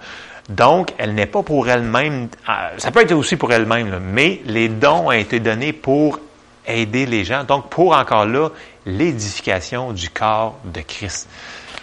Donc, 0.50 0.94
elle 1.00 1.16
n'est 1.16 1.26
pas 1.26 1.42
pour 1.42 1.68
elle-même. 1.68 2.28
Ah, 2.46 2.70
ça 2.78 2.92
peut 2.92 3.02
être 3.02 3.14
aussi 3.14 3.36
pour 3.36 3.52
elle-même, 3.52 4.00
mais 4.04 4.42
les 4.46 4.70
dons 4.70 5.08
ont 5.08 5.12
été 5.12 5.40
donnés 5.40 5.74
pour 5.74 6.20
aider 6.68 7.08
les 7.08 7.24
gens. 7.24 7.44
Donc, 7.44 7.70
pour 7.72 7.98
encore 7.98 8.28
là, 8.28 8.50
l'édification 8.86 9.94
du 9.94 10.12
corps 10.12 10.60
de 10.64 10.82
Christ. 10.82 11.28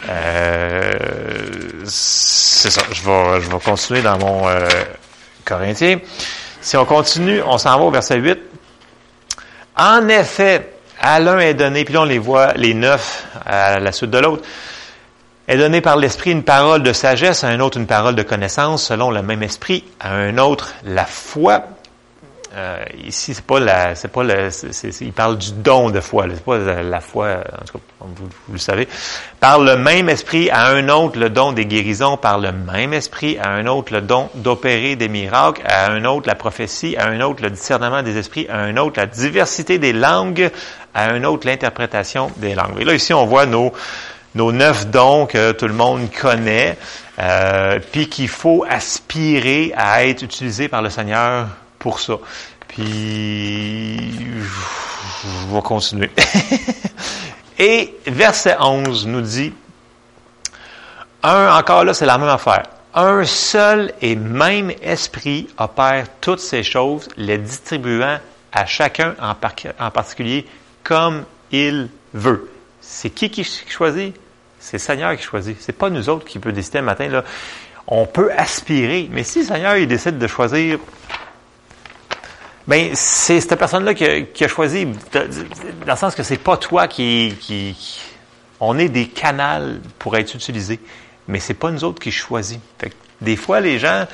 Euh, 0.09 0.95
c'est 1.85 2.71
ça. 2.71 2.83
Je 2.93 3.03
vais, 3.03 3.41
je 3.41 3.51
vais 3.51 3.59
continuer 3.59 4.03
dans 4.03 4.19
mon 4.19 4.49
euh, 4.49 4.69
Corinthien. 5.45 5.99
Si 6.61 6.77
on 6.77 6.85
continue, 6.85 7.43
on 7.43 7.59
s'en 7.59 7.79
va 7.79 7.85
au 7.85 7.91
verset 7.91 8.19
8. 8.19 8.39
En 9.77 10.09
effet, 10.09 10.73
à 11.01 11.21
l'un 11.21 11.39
est 11.39 11.55
donné, 11.55 11.85
puis 11.85 11.95
là 11.95 12.03
on 12.03 12.05
les 12.05 12.19
voit, 12.19 12.53
les 12.55 12.75
neuf 12.75 13.27
à 13.47 13.79
la 13.79 13.93
suite 13.93 14.11
de 14.11 14.19
l'autre, 14.19 14.43
est 15.47 15.57
donné 15.57 15.81
par 15.81 15.97
l'Esprit 15.97 16.33
une 16.33 16.43
parole 16.43 16.83
de 16.83 16.93
sagesse, 16.93 17.45
à 17.45 17.49
un 17.49 17.61
autre 17.61 17.79
une 17.79 17.87
parole 17.87 18.15
de 18.15 18.23
connaissance, 18.23 18.85
selon 18.85 19.11
le 19.11 19.23
même 19.23 19.43
Esprit, 19.43 19.85
à 20.01 20.15
un 20.15 20.37
autre 20.37 20.75
la 20.85 21.07
foi, 21.07 21.65
euh, 22.55 22.83
ici, 23.05 23.35
c'est 23.35 23.45
pas 23.45 23.61
la, 23.61 23.95
c'est 23.95 24.09
pas 24.09 24.23
le, 24.23 24.49
il 25.01 25.13
parle 25.13 25.37
du 25.37 25.53
don 25.53 25.91
de 25.91 26.01
foi, 26.01 26.27
c'est 26.35 26.45
pas 26.45 26.59
la, 26.83 27.01
foi, 27.01 27.39
en 27.53 27.65
tout 27.65 27.79
cas, 27.79 27.85
vous, 28.01 28.29
vous, 28.47 28.53
le 28.53 28.59
savez. 28.59 28.89
Par 29.39 29.59
le 29.59 29.77
même 29.77 30.09
esprit 30.09 30.49
à 30.51 30.69
un 30.69 30.89
autre 30.89 31.19
le 31.19 31.29
don 31.29 31.53
des 31.53 31.67
guérisons, 31.67 32.17
par 32.17 32.39
le 32.39 32.53
même 32.53 32.95
esprit 32.95 33.37
à 33.39 33.51
un 33.51 33.67
autre 33.67 33.93
le 33.93 34.01
don 34.01 34.31
d'opérer 34.35 34.97
des 34.97 35.09
miracles, 35.09 35.63
à 35.67 35.91
un 35.91 36.05
autre 36.07 36.27
la 36.27 36.35
prophétie, 36.35 36.97
à 36.97 37.09
un 37.09 37.21
autre 37.21 37.43
le 37.43 37.51
discernement 37.51 38.03
des 38.03 38.17
esprits, 38.17 38.47
à 38.49 38.59
un 38.59 38.77
autre 38.79 38.99
la 38.99 39.07
diversité 39.07 39.79
des 39.79 39.93
langues, 39.93 40.51
à 40.95 41.11
un 41.11 41.25
autre 41.25 41.47
l'interprétation 41.47 42.31
des 42.39 42.55
langues. 42.55 42.81
Et 42.81 42.85
là, 42.85 42.95
ici, 42.95 43.13
on 43.13 43.27
voit 43.27 43.45
nos, 43.45 43.75
nos 44.35 44.53
neuf 44.53 44.87
dons 44.87 45.27
que 45.27 45.53
tout 45.53 45.69
le 45.69 45.75
monde 45.75 46.09
connaît, 46.11 46.79
euh, 47.19 47.79
puis 47.93 48.09
qu'il 48.09 48.29
faut 48.29 48.65
aspirer 48.69 49.73
à 49.77 50.07
être 50.07 50.23
utilisés 50.23 50.69
par 50.69 50.81
le 50.81 50.89
Seigneur 50.89 51.49
pour 51.79 52.01
ça. 52.01 52.14
Puis, 52.69 54.11
je 55.25 55.55
vais 55.55 55.62
continuer. 55.62 56.11
Et 57.59 57.95
verset 58.07 58.57
11 58.61 59.07
nous 59.07 59.21
dit, 59.21 59.53
un, 61.23 61.57
encore 61.57 61.85
là, 61.85 61.95
c'est 61.95 62.07
la 62.07 62.19
même 62.19 62.29
affaire. 62.29 62.62
Un 62.95 63.25
seul 63.25 63.93
et 64.01 64.17
même 64.17 64.73
esprit 64.83 65.49
opère 65.59 66.07
toutes 66.21 66.41
ces 66.41 66.62
choses, 66.62 67.09
les 67.17 67.38
distribuant 67.38 68.19
à 68.53 68.67
chacun 68.67 69.14
en, 69.21 69.35
particulier 69.91 70.47
comme 70.85 71.25
il 71.51 71.88
veut. 72.14 72.51
C'est 72.81 73.11
qui 73.11 73.31
qui 73.31 73.45
choisit? 73.45 74.14
C'est 74.61 74.79
le 74.79 74.83
Seigneur 74.83 75.17
qui 75.17 75.23
choisit. 75.23 75.57
C'est 75.61 75.73
pas 75.73 75.91
nous 75.91 76.09
autres 76.09 76.25
qui 76.25 76.38
peut 76.38 76.53
décider 76.53 76.79
un 76.79 76.83
matin, 76.83 77.09
là. 77.09 77.25
On 77.87 78.07
peut 78.07 78.31
aspirer, 78.37 79.09
mais 79.11 79.25
si 79.25 79.41
le 79.41 79.47
Seigneur 79.47 79.75
décide 79.87 80.19
de 80.19 80.27
choisir 80.27 80.79
ben 82.68 82.90
c'est 82.94 83.40
cette 83.40 83.59
personne-là 83.59 83.94
qui, 83.94 84.44
a 84.44 84.48
choisi, 84.48 84.87
dans 85.12 85.22
le 85.87 85.96
sens 85.96 86.14
que 86.14 86.22
c'est 86.22 86.37
pas 86.37 86.59
toi 86.59 86.87
qui, 86.87 87.35
on 88.61 88.78
est 88.78 88.90
des 88.90 89.09
canals 89.09 89.81
pour 89.98 90.16
être 90.18 90.35
utilisés, 90.35 90.78
mais 91.28 91.40
c'est 91.40 91.54
pas 91.54 91.70
nous 91.70 91.83
autres 91.83 91.98
qui 91.98 92.12
choisit. 92.12 92.61
Fait 92.78 92.92
des 93.22 93.37
fois, 93.37 93.61
les 93.61 93.78
gens, 93.78 94.07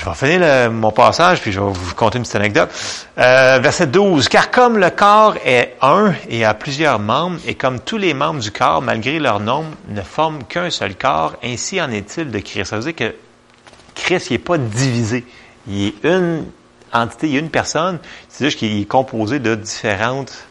je 0.00 0.04
vais 0.06 0.14
finir 0.14 0.70
mon 0.70 0.90
passage, 0.90 1.42
puis 1.42 1.52
je 1.52 1.60
vais 1.60 1.70
vous 1.70 1.94
conter 1.94 2.16
une 2.16 2.24
petite 2.24 2.36
anecdote. 2.36 2.70
Euh, 3.18 3.58
verset 3.60 3.88
12. 3.88 4.28
Car 4.28 4.50
comme 4.50 4.78
le 4.78 4.88
corps 4.88 5.36
est 5.44 5.76
un 5.82 6.14
et 6.30 6.46
a 6.46 6.54
plusieurs 6.54 6.98
membres, 6.98 7.38
et 7.46 7.56
comme 7.56 7.78
tous 7.78 7.98
les 7.98 8.14
membres 8.14 8.40
du 8.40 8.50
corps, 8.50 8.80
malgré 8.80 9.18
leur 9.18 9.38
nombre, 9.38 9.68
ne 9.88 10.00
forment 10.00 10.44
qu'un 10.44 10.70
seul 10.70 10.96
corps, 10.96 11.34
ainsi 11.44 11.78
en 11.80 11.90
est-il 11.90 12.30
de 12.30 12.38
Christ. 12.38 12.70
Ça 12.70 12.78
veut 12.78 12.90
dire 12.90 12.96
que 12.96 13.14
Christ, 13.94 14.30
n'est 14.30 14.38
pas 14.38 14.56
divisé. 14.56 15.26
Il 15.68 15.88
est 15.88 16.04
une 16.04 16.46
entité, 16.92 17.26
il 17.28 17.34
y 17.34 17.36
a 17.36 17.40
une 17.40 17.50
personne, 17.50 17.98
c'est 18.28 18.44
juste 18.44 18.58
qu'il 18.58 18.80
est 18.80 18.84
composé 18.86 19.38
de 19.38 19.54
différentes 19.54 20.46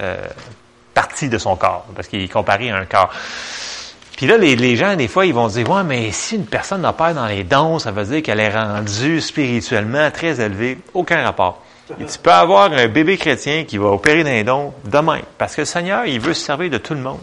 euh, 0.00 0.16
parties 0.94 1.28
de 1.28 1.38
son 1.38 1.56
corps, 1.56 1.86
parce 1.94 2.08
qu'il 2.08 2.22
est 2.22 2.28
comparé 2.28 2.70
à 2.70 2.76
un 2.76 2.86
corps. 2.86 3.12
Puis 4.16 4.26
là, 4.26 4.38
les, 4.38 4.56
les, 4.56 4.76
gens, 4.76 4.96
des 4.96 5.08
fois, 5.08 5.26
ils 5.26 5.34
vont 5.34 5.46
dire, 5.48 5.68
ouais, 5.68 5.84
mais 5.84 6.10
si 6.10 6.36
une 6.36 6.46
personne 6.46 6.86
opère 6.86 7.14
dans 7.14 7.26
les 7.26 7.44
dons, 7.44 7.78
ça 7.78 7.90
veut 7.90 8.04
dire 8.04 8.22
qu'elle 8.22 8.40
est 8.40 8.54
rendue 8.54 9.20
spirituellement 9.20 10.10
très 10.10 10.40
élevée. 10.40 10.78
Aucun 10.94 11.22
rapport. 11.22 11.62
Et 12.00 12.04
tu 12.04 12.18
peux 12.18 12.32
avoir 12.32 12.72
un 12.72 12.88
bébé 12.88 13.16
chrétien 13.16 13.64
qui 13.64 13.78
va 13.78 13.88
opérer 13.88 14.24
dans 14.24 14.30
les 14.30 14.42
dons 14.42 14.72
demain. 14.84 15.20
Parce 15.38 15.54
que 15.54 15.60
le 15.60 15.66
Seigneur, 15.66 16.06
il 16.06 16.18
veut 16.18 16.34
se 16.34 16.44
servir 16.44 16.70
de 16.70 16.78
tout 16.78 16.94
le 16.94 17.00
monde. 17.00 17.20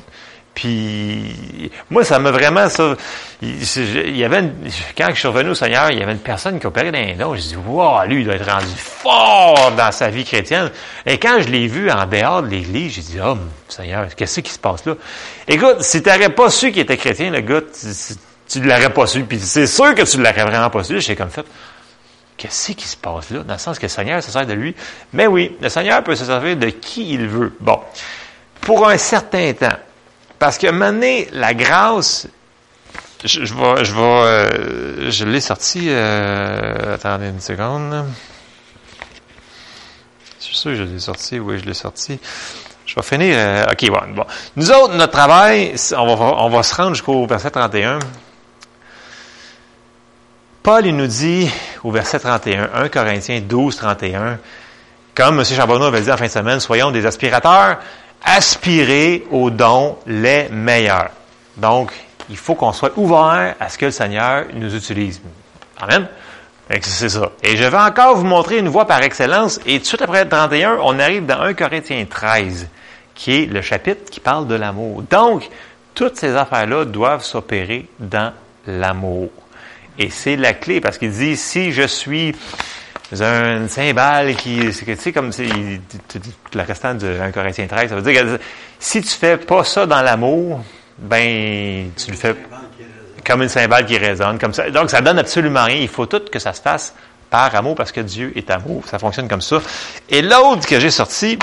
Puis 0.54 1.72
moi, 1.90 2.04
ça 2.04 2.20
m'a 2.20 2.30
vraiment 2.32 2.70
ça. 2.70 2.96
Il 3.42 4.16
y 4.16 4.24
avait 4.24 4.40
une, 4.40 4.54
quand 4.96 5.08
je 5.10 5.20
suis 5.20 5.28
revenu 5.28 5.50
au 5.50 5.56
Seigneur, 5.56 5.90
il 5.90 5.98
y 5.98 6.04
avait 6.04 6.12
une 6.12 6.20
personne 6.20 6.60
qui 6.60 6.68
opérait 6.68 6.92
dans 6.92 7.00
les 7.00 7.16
dons. 7.16 7.36
Je 7.36 7.42
dis 7.42 7.56
wow, 7.56 8.04
lui, 8.06 8.22
il 8.22 8.26
doit 8.26 8.36
être 8.36 8.50
rendu 8.50 8.74
fort 8.78 9.72
dans 9.76 9.92
sa 9.92 10.10
vie 10.10 10.24
chrétienne. 10.24 10.70
Et 11.06 11.18
quand 11.18 11.42
je 11.42 11.50
l'ai 11.50 11.68
vu 11.68 11.90
en 11.90 12.06
dehors 12.06 12.44
de 12.44 12.50
l'Église, 12.50 12.94
j'ai 12.94 13.02
dit 13.02 13.18
oh 13.24 13.36
Seigneur, 13.68 14.08
qu'est-ce 14.16 14.42
qui 14.42 14.52
se 14.52 14.60
passe 14.60 14.86
là? 14.86 14.94
Écoute, 15.48 15.82
si 15.82 16.04
tu 16.04 16.10
n'aurais 16.10 16.30
pas 16.30 16.50
su 16.50 16.72
qu'il 16.72 16.82
était 16.82 16.98
chrétien, 16.98 17.32
le 17.32 17.42
gars, 17.42 17.62
tu 18.48 18.60
ne 18.60 18.68
l'aurais 18.68 18.94
pas 18.94 19.08
su. 19.08 19.24
Puis 19.24 19.40
c'est 19.40 19.68
sûr 19.68 19.96
que 19.96 20.04
tu 20.04 20.18
ne 20.18 20.24
l'aurais 20.24 20.44
vraiment 20.44 20.70
pas 20.70 20.84
su. 20.84 21.02
J'ai 21.02 21.16
comme 21.16 21.32
fait. 21.32 21.46
Qu'est-ce 22.38 22.74
qui 22.74 22.88
se 22.88 22.98
passe 22.98 23.32
là? 23.32 23.40
Dans 23.40 23.54
le 23.54 23.60
sens 23.60 23.80
que 23.80 23.86
le 23.86 23.90
Seigneur 23.90 24.22
se 24.22 24.30
sert 24.30 24.46
de 24.46 24.54
lui. 24.54 24.76
Mais 25.14 25.26
oui, 25.26 25.56
le 25.60 25.70
Seigneur 25.70 26.04
peut 26.04 26.16
se 26.16 26.26
servir 26.26 26.58
de 26.58 26.68
qui 26.68 27.14
il 27.14 27.28
veut. 27.28 27.54
Bon. 27.60 27.80
Pour 28.62 28.88
un 28.88 28.98
certain 28.98 29.52
temps. 29.54 29.78
Parce 30.44 30.58
que 30.58 30.68
maintenant, 30.68 31.24
la 31.32 31.54
grâce, 31.54 32.28
je, 33.24 33.40
euh, 33.58 35.26
l'ai 35.26 35.40
sorti, 35.40 35.86
euh, 35.88 36.96
attendez 36.96 37.30
une 37.30 37.40
seconde. 37.40 38.04
Je 40.42 40.44
suis 40.44 40.58
sûr 40.58 40.72
que 40.72 40.76
je 40.76 40.84
l'ai 40.84 41.00
sorti, 41.00 41.40
oui, 41.40 41.60
je 41.60 41.66
l'ai 41.66 41.74
sorti. 41.74 42.20
Je 42.86 42.96
vais 42.96 43.04
finir, 43.04 43.36
euh, 43.38 43.68
ok, 43.72 43.90
bon, 43.90 44.14
bon. 44.16 44.26
Nous 44.58 44.70
autres, 44.70 44.96
notre 44.96 45.14
travail, 45.14 45.76
on 45.98 46.14
va, 46.14 46.26
on 46.40 46.50
va 46.50 46.62
se 46.62 46.76
rendre 46.76 46.90
jusqu'au 46.90 47.26
verset 47.26 47.50
31. 47.52 48.00
Paul, 50.62 50.86
il 50.86 50.94
nous 50.98 51.08
dit 51.08 51.50
au 51.86 51.92
verset 51.92 52.20
31, 52.20 52.70
1 52.74 52.90
Corinthiens 52.90 53.40
12, 53.40 53.78
31, 53.78 54.40
comme 55.16 55.40
M. 55.40 55.46
Charbonneau 55.46 55.86
avait 55.86 56.02
dit 56.02 56.12
en 56.12 56.18
fin 56.18 56.26
de 56.26 56.32
semaine, 56.32 56.60
soyons 56.60 56.92
des 56.92 57.06
aspirateurs 57.06 57.78
aspirer 58.24 59.26
aux 59.32 59.50
dons 59.50 59.98
les 60.06 60.50
meilleurs. 60.50 61.12
Donc, 61.58 61.92
il 62.30 62.38
faut 62.38 62.56
qu'on 62.56 62.74
soit 62.74 62.98
ouvert 62.98 63.56
à 63.60 63.70
ce 63.70 63.78
que 63.78 63.86
le 63.86 63.92
Seigneur 63.92 64.46
nous 64.54 64.76
utilise. 64.76 65.22
Amen. 65.80 66.08
C'est 66.82 67.10
ça. 67.10 67.32
Et 67.44 67.58
je 67.58 67.64
vais 67.64 67.78
encore 67.78 68.16
vous 68.16 68.26
montrer 68.26 68.58
une 68.58 68.70
voie 68.70 68.88
par 68.88 69.04
excellence. 69.04 69.60
Et 69.66 69.78
tout 69.78 69.84
de 69.84 69.86
suite 69.86 70.02
après 70.02 70.26
31, 70.28 70.80
on 70.82 70.98
arrive 70.98 71.26
dans 71.26 71.42
1 71.42 71.54
Corinthiens 71.54 72.06
13, 72.10 72.70
qui 73.14 73.32
est 73.34 73.46
le 73.46 73.62
chapitre 73.62 74.10
qui 74.10 74.20
parle 74.20 74.48
de 74.48 74.56
l'amour. 74.56 75.04
Donc, 75.04 75.50
toutes 75.94 76.16
ces 76.16 76.36
affaires-là 76.36 76.86
doivent 76.86 77.24
s'opérer 77.24 77.88
dans 78.00 78.32
l'amour. 78.66 79.30
Et 80.00 80.10
c'est 80.10 80.38
la 80.38 80.54
clé 80.54 80.82
parce 80.82 80.98
qu'il 80.98 81.12
dit, 81.12 81.38
si 81.38 81.72
je 81.72 81.84
suis 81.84 82.34
un 83.22 83.68
cymbale 83.68 84.36
qui, 84.36 84.60
tu 84.60 84.96
sais, 84.96 85.12
comme 85.12 85.32
le 85.38 86.62
restant 86.62 86.96
de 86.96 87.20
1 87.22 87.32
Corinthiens 87.32 87.68
13, 87.68 87.90
ça 87.90 87.96
veut 87.96 88.02
dire 88.02 88.22
que 88.24 88.40
si 88.80 89.02
tu 89.02 89.10
fais 89.10 89.38
pas 89.38 89.64
ça 89.64 89.86
dans 89.86 90.02
l'amour, 90.02 90.64
ben, 90.98 91.90
tu 91.96 92.12
le 92.12 92.18
fais 92.18 92.36
comme 93.26 93.42
une 93.42 93.50
cymbale 93.50 93.86
qui 93.86 93.98
résonne, 93.98 94.38
comme 94.38 94.54
ça. 94.54 94.70
Donc, 94.70 94.90
ça 94.90 95.02
donne 95.02 95.20
absolument 95.20 95.64
rien. 95.64 95.78
Il 95.78 95.88
faut 95.88 96.06
tout 96.06 96.22
que 96.32 96.40
ça 96.40 96.54
se 96.54 96.62
fasse 96.62 96.94
par 97.30 97.56
amour 97.56 97.76
parce 97.76 97.92
que 97.92 98.02
Dieu 98.02 98.32
est 98.36 98.50
amour. 98.52 98.84
Ça 98.90 99.00
fonctionne 99.00 99.28
comme 99.28 99.42
ça. 99.42 99.62
Et 100.10 100.22
l'autre 100.22 100.68
que 100.68 100.80
j'ai 100.80 100.92
sorti, 100.92 101.40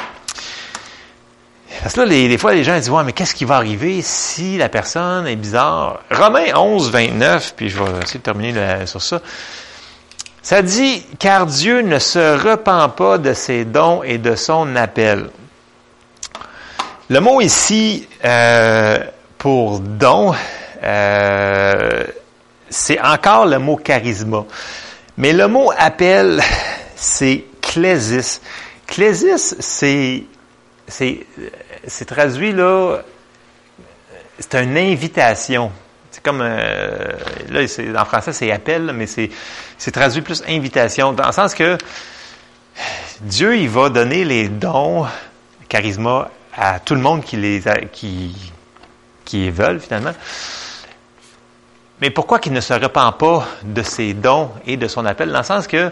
parce 1.83 1.94
que 1.94 2.00
là, 2.00 2.06
les, 2.06 2.28
des 2.28 2.38
fois, 2.38 2.52
les 2.52 2.64
gens 2.64 2.76
disent, 2.76 2.90
ouais, 2.90 3.04
mais 3.04 3.12
qu'est-ce 3.12 3.35
qui 3.35 3.44
va 3.44 3.56
arriver 3.56 4.02
si 4.02 4.59
la 4.59 4.68
personne 4.68 5.26
est 5.26 5.37
bizarre? 5.37 6.00
Romains 6.11 6.54
11, 6.54 6.90
29, 6.90 7.54
puis 7.56 7.70
je 7.70 7.83
vais 7.83 7.90
essayer 8.02 8.18
de 8.18 8.24
terminer 8.24 8.87
sur 8.87 9.00
ça. 9.00 9.20
Ça 10.42 10.62
dit, 10.62 11.05
car 11.18 11.46
Dieu 11.46 11.83
ne 11.83 11.98
se 11.98 12.48
repent 12.48 12.88
pas 12.96 13.18
de 13.18 13.35
ses 13.35 13.64
dons 13.66 14.03
et 14.03 14.16
de 14.16 14.35
son 14.35 14.74
appel. 14.74 15.29
Le 17.11 17.20
mot 17.20 17.40
ici 17.40 18.09
euh, 18.24 18.98
pour 19.37 19.81
don, 19.81 20.33
euh, 20.83 22.05
c'est 22.70 23.00
encore 23.00 23.46
le 23.46 23.59
mot 23.59 23.76
charisma. 23.76 24.44
Mais 25.18 25.35
le 25.35 25.46
mot 25.46 25.72
appel, 25.76 26.40
c'est 26.96 27.44
clésis. 27.61 28.40
Clésis, 28.87 29.57
c'est, 29.59 30.24
c'est, 30.88 31.26
c'est 31.87 32.05
traduit 32.07 32.53
là, 32.53 33.03
c'est 34.38 34.55
une 34.62 34.79
invitation. 34.79 35.70
C'est 36.20 36.24
comme, 36.24 36.42
euh, 36.42 37.12
là, 37.48 38.02
en 38.02 38.04
français, 38.04 38.35
c'est 38.35 38.52
appel, 38.52 38.92
mais 38.94 39.06
c'est, 39.06 39.30
c'est 39.78 39.90
traduit 39.90 40.20
plus 40.20 40.42
invitation, 40.46 41.14
dans 41.14 41.24
le 41.24 41.33
sens 41.33 41.54
que 41.54 41.78
Dieu, 43.22 43.56
il 43.56 43.70
va 43.70 43.88
donner 43.88 44.26
les 44.26 44.50
dons, 44.50 45.06
charisma, 45.70 46.30
à 46.54 46.78
tout 46.78 46.94
le 46.94 47.00
monde 47.00 47.24
qui 47.24 47.38
les, 47.38 47.62
qui, 47.90 48.37
qui 49.24 49.38
les 49.38 49.50
veulent, 49.50 49.80
finalement. 49.80 50.12
Mais 52.02 52.11
pourquoi 52.11 52.38
qu'il 52.38 52.52
ne 52.52 52.61
se 52.61 52.74
repent 52.74 53.16
pas 53.18 53.48
de 53.62 53.83
ses 53.83 54.12
dons 54.12 54.50
et 54.66 54.76
de 54.76 54.88
son 54.88 55.06
appel? 55.06 55.33
Dans 55.33 55.38
le 55.38 55.44
sens 55.44 55.66
que 55.66 55.90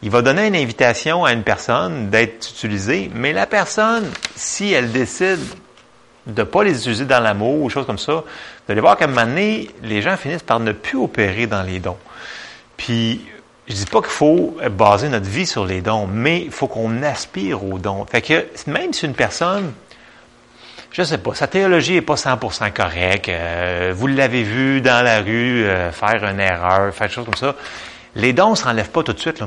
il 0.00 0.10
va 0.10 0.22
donner 0.22 0.46
une 0.46 0.54
invitation 0.54 1.24
à 1.24 1.32
une 1.32 1.42
personne 1.42 2.08
d'être 2.08 2.50
utilisée, 2.50 3.10
mais 3.12 3.32
la 3.32 3.46
personne, 3.46 4.08
si 4.36 4.72
elle 4.72 4.92
décide 4.92 5.40
de 6.24 6.42
ne 6.42 6.46
pas 6.46 6.62
les 6.62 6.78
utiliser 6.78 7.04
dans 7.04 7.20
l'amour 7.20 7.62
ou 7.62 7.68
choses 7.68 7.86
comme 7.86 7.98
ça, 7.98 8.22
vous 8.66 8.72
allez 8.72 8.80
voir 8.80 8.96
qu'à 8.96 9.04
un 9.04 9.08
moment 9.08 9.26
donné, 9.26 9.70
les 9.82 10.02
gens 10.02 10.16
finissent 10.16 10.42
par 10.42 10.58
ne 10.58 10.72
plus 10.72 10.98
opérer 10.98 11.46
dans 11.46 11.62
les 11.62 11.78
dons. 11.78 11.98
Puis, 12.76 13.24
je 13.68 13.74
dis 13.74 13.86
pas 13.86 14.00
qu'il 14.00 14.10
faut 14.10 14.56
baser 14.70 15.08
notre 15.08 15.28
vie 15.28 15.46
sur 15.46 15.64
les 15.64 15.80
dons, 15.80 16.06
mais 16.06 16.42
il 16.42 16.50
faut 16.50 16.66
qu'on 16.66 17.02
aspire 17.02 17.64
aux 17.64 17.78
dons. 17.78 18.04
Fait 18.06 18.22
que 18.22 18.46
même 18.66 18.92
si 18.92 19.06
une 19.06 19.14
personne, 19.14 19.72
je 20.90 21.02
sais 21.02 21.18
pas, 21.18 21.34
sa 21.34 21.46
théologie 21.46 21.96
est 21.96 22.02
pas 22.02 22.14
100% 22.14 22.72
correcte, 22.72 23.28
euh, 23.28 23.92
vous 23.94 24.08
l'avez 24.08 24.42
vu 24.42 24.80
dans 24.80 25.04
la 25.04 25.20
rue 25.20 25.64
euh, 25.64 25.92
faire 25.92 26.24
une 26.24 26.40
erreur, 26.40 26.92
faire 26.92 27.06
des 27.06 27.14
choses 27.14 27.24
comme 27.24 27.34
ça, 27.34 27.54
les 28.16 28.32
dons 28.32 28.50
ne 28.50 28.56
se 28.56 28.64
renlèvent 28.64 28.90
pas 28.90 29.02
tout 29.02 29.12
de 29.12 29.20
suite. 29.20 29.40
Là 29.40 29.46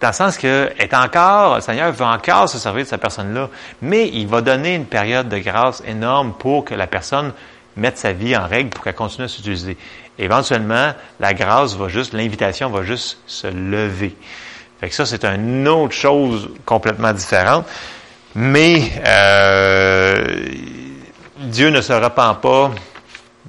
dans 0.00 0.08
le 0.08 0.14
sens 0.14 0.38
que 0.38 0.70
est 0.78 0.94
encore, 0.94 1.56
le 1.56 1.60
Seigneur 1.60 1.92
veut 1.92 2.04
encore 2.04 2.48
se 2.48 2.58
servir 2.58 2.84
de 2.84 2.88
cette 2.88 3.00
personne-là, 3.00 3.48
mais 3.82 4.08
il 4.08 4.26
va 4.26 4.40
donner 4.40 4.74
une 4.74 4.86
période 4.86 5.28
de 5.28 5.38
grâce 5.38 5.82
énorme 5.86 6.34
pour 6.38 6.64
que 6.64 6.74
la 6.74 6.86
personne 6.86 7.32
mette 7.78 7.98
sa 7.98 8.12
vie 8.12 8.36
en 8.36 8.46
règle 8.46 8.70
pour 8.70 8.84
qu'elle 8.84 8.94
continue 8.94 9.24
à 9.24 9.28
s'utiliser. 9.28 9.76
Éventuellement, 10.18 10.92
la 11.20 11.34
grâce 11.34 11.74
va 11.76 11.88
juste, 11.88 12.12
l'invitation 12.12 12.70
va 12.70 12.82
juste 12.82 13.18
se 13.26 13.46
lever. 13.46 14.16
Fait 14.80 14.88
que 14.88 14.94
ça, 14.94 15.06
c'est 15.06 15.24
une 15.24 15.66
autre 15.66 15.94
chose 15.94 16.50
complètement 16.64 17.12
différente. 17.12 17.66
Mais 18.34 18.92
euh, 19.06 20.46
Dieu 21.38 21.70
ne 21.70 21.80
se 21.80 21.92
repent 21.92 22.40
pas 22.40 22.70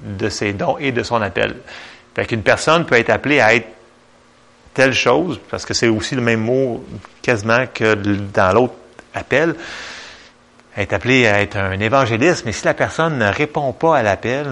de 0.02 0.28
ses 0.28 0.52
dons 0.52 0.76
et 0.78 0.92
de 0.92 1.02
son 1.02 1.20
appel. 1.22 1.56
Fait 2.14 2.26
qu'une 2.26 2.42
personne 2.42 2.86
peut 2.86 2.96
être 2.96 3.10
appelée 3.10 3.40
à 3.40 3.54
être 3.54 3.68
telle 4.74 4.94
chose, 4.94 5.40
parce 5.50 5.66
que 5.66 5.74
c'est 5.74 5.88
aussi 5.88 6.14
le 6.14 6.22
même 6.22 6.40
mot 6.40 6.84
quasiment 7.22 7.66
que 7.72 7.94
dans 7.94 8.52
l'autre 8.52 8.74
appel, 9.14 9.54
est 10.76 10.92
appelé 10.92 11.26
à 11.26 11.40
être 11.40 11.56
un 11.56 11.78
évangéliste, 11.80 12.44
mais 12.46 12.52
si 12.52 12.64
la 12.64 12.74
personne 12.74 13.18
ne 13.18 13.26
répond 13.26 13.72
pas 13.72 13.98
à 13.98 14.02
l'appel, 14.02 14.46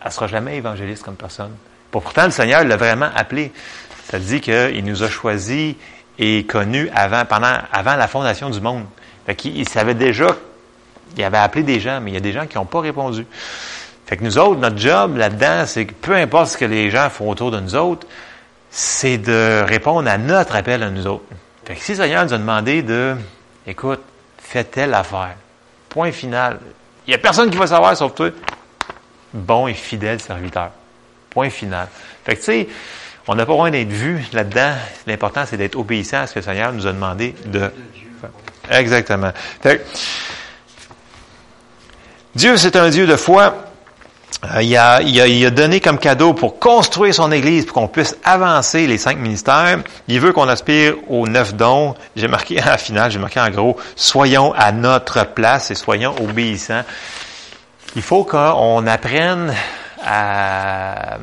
elle 0.00 0.06
ne 0.06 0.10
sera 0.10 0.26
jamais 0.26 0.56
évangéliste 0.56 1.02
comme 1.02 1.16
personne. 1.16 1.52
Pourtant, 1.90 2.24
le 2.24 2.30
Seigneur 2.30 2.64
l'a 2.64 2.76
vraiment 2.76 3.10
appelé. 3.14 3.52
Ça 4.08 4.18
dit 4.18 4.40
qu'il 4.40 4.84
nous 4.84 5.02
a 5.02 5.08
choisis 5.08 5.74
et 6.18 6.44
connus 6.44 6.88
avant, 6.94 7.24
pendant, 7.24 7.58
avant 7.72 7.96
la 7.96 8.08
fondation 8.08 8.50
du 8.50 8.60
monde. 8.60 8.84
Fait 9.26 9.44
il 9.44 9.68
savait 9.68 9.94
déjà, 9.94 10.36
il 11.16 11.22
avait 11.22 11.38
appelé 11.38 11.62
des 11.62 11.80
gens, 11.80 12.00
mais 12.00 12.10
il 12.10 12.14
y 12.14 12.16
a 12.16 12.20
des 12.20 12.32
gens 12.32 12.46
qui 12.46 12.56
n'ont 12.56 12.64
pas 12.64 12.80
répondu. 12.80 13.26
Fait 14.06 14.16
que 14.16 14.24
nous 14.24 14.38
autres, 14.38 14.60
notre 14.60 14.78
job 14.78 15.16
là-dedans, 15.16 15.64
c'est 15.66 15.86
que 15.86 15.92
peu 15.92 16.14
importe 16.14 16.48
ce 16.48 16.58
que 16.58 16.64
les 16.64 16.90
gens 16.90 17.08
font 17.08 17.30
autour 17.30 17.50
de 17.50 17.60
nous 17.60 17.74
autres, 17.74 18.06
c'est 18.70 19.18
de 19.18 19.62
répondre 19.66 20.08
à 20.08 20.18
notre 20.18 20.56
appel 20.56 20.82
à 20.82 20.90
nous 20.90 21.06
autres. 21.06 21.24
Fait 21.64 21.74
que 21.74 21.80
si 21.80 21.92
le 21.92 21.98
Seigneur 21.98 22.24
nous 22.24 22.32
a 22.32 22.38
demandé 22.38 22.82
de, 22.82 23.14
écoute, 23.66 24.00
fais 24.52 24.64
telle 24.64 24.92
affaire, 24.92 25.34
point 25.88 26.12
final, 26.12 26.60
il 27.06 27.10
n'y 27.10 27.14
a 27.14 27.18
personne 27.18 27.50
qui 27.50 27.56
va 27.56 27.66
savoir 27.66 27.96
sauf 27.96 28.14
toi, 28.14 28.30
bon 29.32 29.66
et 29.66 29.74
fidèle 29.74 30.20
serviteur. 30.20 30.70
Point 31.30 31.48
final. 31.48 31.88
Fait 32.24 32.34
que 32.34 32.40
tu 32.40 32.44
sais, 32.44 32.68
on 33.26 33.34
n'a 33.34 33.46
pas 33.46 33.52
besoin 33.52 33.70
d'être 33.70 33.88
vu 33.88 34.22
là-dedans. 34.32 34.74
L'important, 35.06 35.44
c'est 35.46 35.56
d'être 35.56 35.76
obéissant 35.76 36.18
à 36.18 36.26
ce 36.26 36.34
que 36.34 36.40
le 36.40 36.44
Seigneur 36.44 36.72
nous 36.72 36.86
a 36.86 36.92
demandé 36.92 37.34
de. 37.46 37.72
Exactement. 38.70 39.32
Fait 39.62 39.78
que, 39.78 39.82
Dieu, 42.34 42.56
c'est 42.58 42.76
un 42.76 42.90
Dieu 42.90 43.06
de 43.06 43.16
foi. 43.16 43.71
Euh, 44.44 44.62
il, 44.62 44.76
a, 44.76 45.00
il, 45.02 45.46
a, 45.46 45.50
donné 45.50 45.80
comme 45.80 45.98
cadeau 45.98 46.34
pour 46.34 46.58
construire 46.58 47.14
son 47.14 47.30
Église, 47.30 47.64
pour 47.64 47.74
qu'on 47.74 47.88
puisse 47.88 48.16
avancer 48.24 48.86
les 48.86 48.98
cinq 48.98 49.18
ministères. 49.18 49.78
Il 50.08 50.20
veut 50.20 50.32
qu'on 50.32 50.48
aspire 50.48 50.94
aux 51.08 51.28
neuf 51.28 51.54
dons. 51.54 51.94
J'ai 52.16 52.28
marqué 52.28 52.60
à 52.60 52.70
la 52.70 52.78
finale, 52.78 53.10
j'ai 53.10 53.20
marqué 53.20 53.40
en 53.40 53.50
gros, 53.50 53.76
soyons 53.94 54.52
à 54.54 54.72
notre 54.72 55.24
place 55.26 55.70
et 55.70 55.74
soyons 55.74 56.14
obéissants. 56.20 56.82
il 57.94 58.02
faut 58.02 58.24
qu'on 58.24 58.86
apprenne 58.86 59.54
à, 60.04 61.18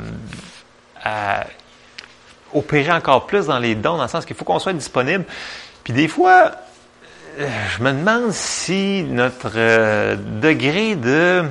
opérer 2.53 2.91
encore 2.91 3.25
plus 3.25 3.47
dans 3.47 3.59
les 3.59 3.75
dons, 3.75 3.97
dans 3.97 4.03
le 4.03 4.09
sens 4.09 4.25
qu'il 4.25 4.35
faut 4.35 4.45
qu'on 4.45 4.59
soit 4.59 4.73
disponible. 4.73 5.25
Puis 5.83 5.93
des 5.93 6.07
fois, 6.07 6.51
euh, 7.39 7.47
je 7.77 7.83
me 7.83 7.91
demande 7.91 8.31
si 8.31 9.03
notre 9.03 9.51
euh, 9.55 10.15
degré 10.15 10.95
de... 10.95 11.43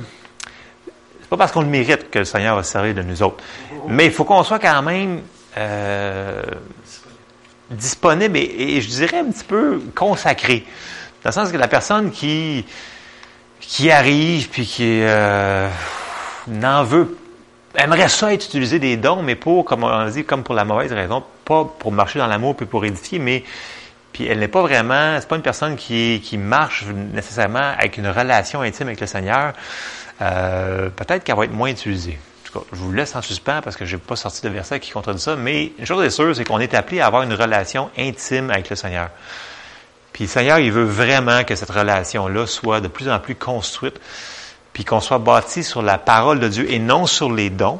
Pas 1.29 1.37
parce 1.37 1.51
qu'on 1.51 1.61
le 1.61 1.67
mérite 1.67 2.09
que 2.09 2.19
le 2.19 2.25
Seigneur 2.25 2.55
va 2.55 2.63
se 2.63 2.71
servir 2.71 2.95
de 2.95 3.01
nous 3.01 3.21
autres, 3.21 3.43
mais 3.87 4.05
il 4.05 4.11
faut 4.11 4.23
qu'on 4.23 4.43
soit 4.43 4.59
quand 4.59 4.81
même 4.81 5.21
euh, 5.57 6.41
disponible 7.69 8.37
et, 8.37 8.81
je 8.81 8.87
dirais 8.87 9.19
un 9.19 9.31
petit 9.31 9.43
peu 9.43 9.79
consacré. 9.95 10.65
Dans 11.23 11.29
le 11.29 11.33
sens 11.33 11.51
que 11.51 11.57
la 11.57 11.67
personne 11.67 12.11
qui, 12.11 12.65
qui 13.59 13.91
arrive 13.91 14.49
puis 14.49 14.65
qui 14.65 15.01
n'en 16.47 16.83
veut 16.83 17.17
aimerait 17.75 18.09
ça 18.09 18.33
être 18.33 18.45
utilisé 18.45 18.79
des 18.79 18.97
dons, 18.97 19.21
mais 19.21 19.35
pour, 19.35 19.65
comme 19.65 19.83
on 19.83 20.09
dit, 20.09 20.23
comme 20.23 20.43
pour 20.43 20.55
la 20.55 20.65
mauvaise 20.65 20.91
raison, 20.91 21.23
pas 21.45 21.65
pour 21.65 21.91
marcher 21.91 22.19
dans 22.19 22.27
l'amour 22.27 22.55
puis 22.55 22.65
pour 22.65 22.83
édifier, 22.85 23.19
mais 23.19 23.43
puis 24.11 24.25
elle 24.25 24.39
n'est 24.39 24.47
pas 24.47 24.61
vraiment, 24.61 25.17
c'est 25.19 25.27
pas 25.27 25.35
une 25.35 25.41
personne 25.41 25.75
qui, 25.75 26.21
qui 26.23 26.37
marche 26.37 26.85
nécessairement 27.13 27.73
avec 27.77 27.97
une 27.97 28.07
relation 28.07 28.61
intime 28.61 28.87
avec 28.87 28.99
le 28.99 29.07
Seigneur. 29.07 29.53
Euh, 30.21 30.89
peut-être 30.89 31.23
qu'elle 31.23 31.35
va 31.35 31.45
être 31.45 31.53
moins 31.53 31.69
utilisée. 31.69 32.17
En 32.17 32.47
tout 32.47 32.59
cas, 32.59 32.65
je 32.73 32.77
vous 32.77 32.91
laisse 32.91 33.15
en 33.15 33.21
suspens 33.21 33.61
parce 33.61 33.75
que 33.75 33.85
je 33.85 33.95
n'ai 33.95 34.01
pas 34.01 34.15
sorti 34.15 34.41
de 34.41 34.49
verset 34.49 34.79
qui 34.79 34.91
contredit 34.91 35.21
ça, 35.21 35.35
mais 35.35 35.71
une 35.77 35.85
chose 35.85 36.03
est 36.03 36.09
sûre, 36.09 36.35
c'est 36.35 36.43
qu'on 36.43 36.59
est 36.59 36.73
appelé 36.73 36.99
à 36.99 37.07
avoir 37.07 37.23
une 37.23 37.33
relation 37.33 37.89
intime 37.97 38.49
avec 38.49 38.69
le 38.69 38.75
Seigneur. 38.75 39.09
Puis 40.13 40.25
le 40.25 40.29
Seigneur, 40.29 40.59
il 40.59 40.71
veut 40.71 40.83
vraiment 40.83 41.43
que 41.43 41.55
cette 41.55 41.69
relation-là 41.69 42.47
soit 42.47 42.81
de 42.81 42.87
plus 42.87 43.09
en 43.09 43.19
plus 43.19 43.35
construite 43.35 43.99
puis 44.73 44.85
qu'on 44.85 45.01
soit 45.01 45.19
bâti 45.19 45.63
sur 45.63 45.81
la 45.81 45.97
parole 45.97 46.39
de 46.39 46.47
Dieu 46.47 46.71
et 46.71 46.79
non 46.79 47.05
sur 47.05 47.31
les 47.31 47.49
dons, 47.49 47.79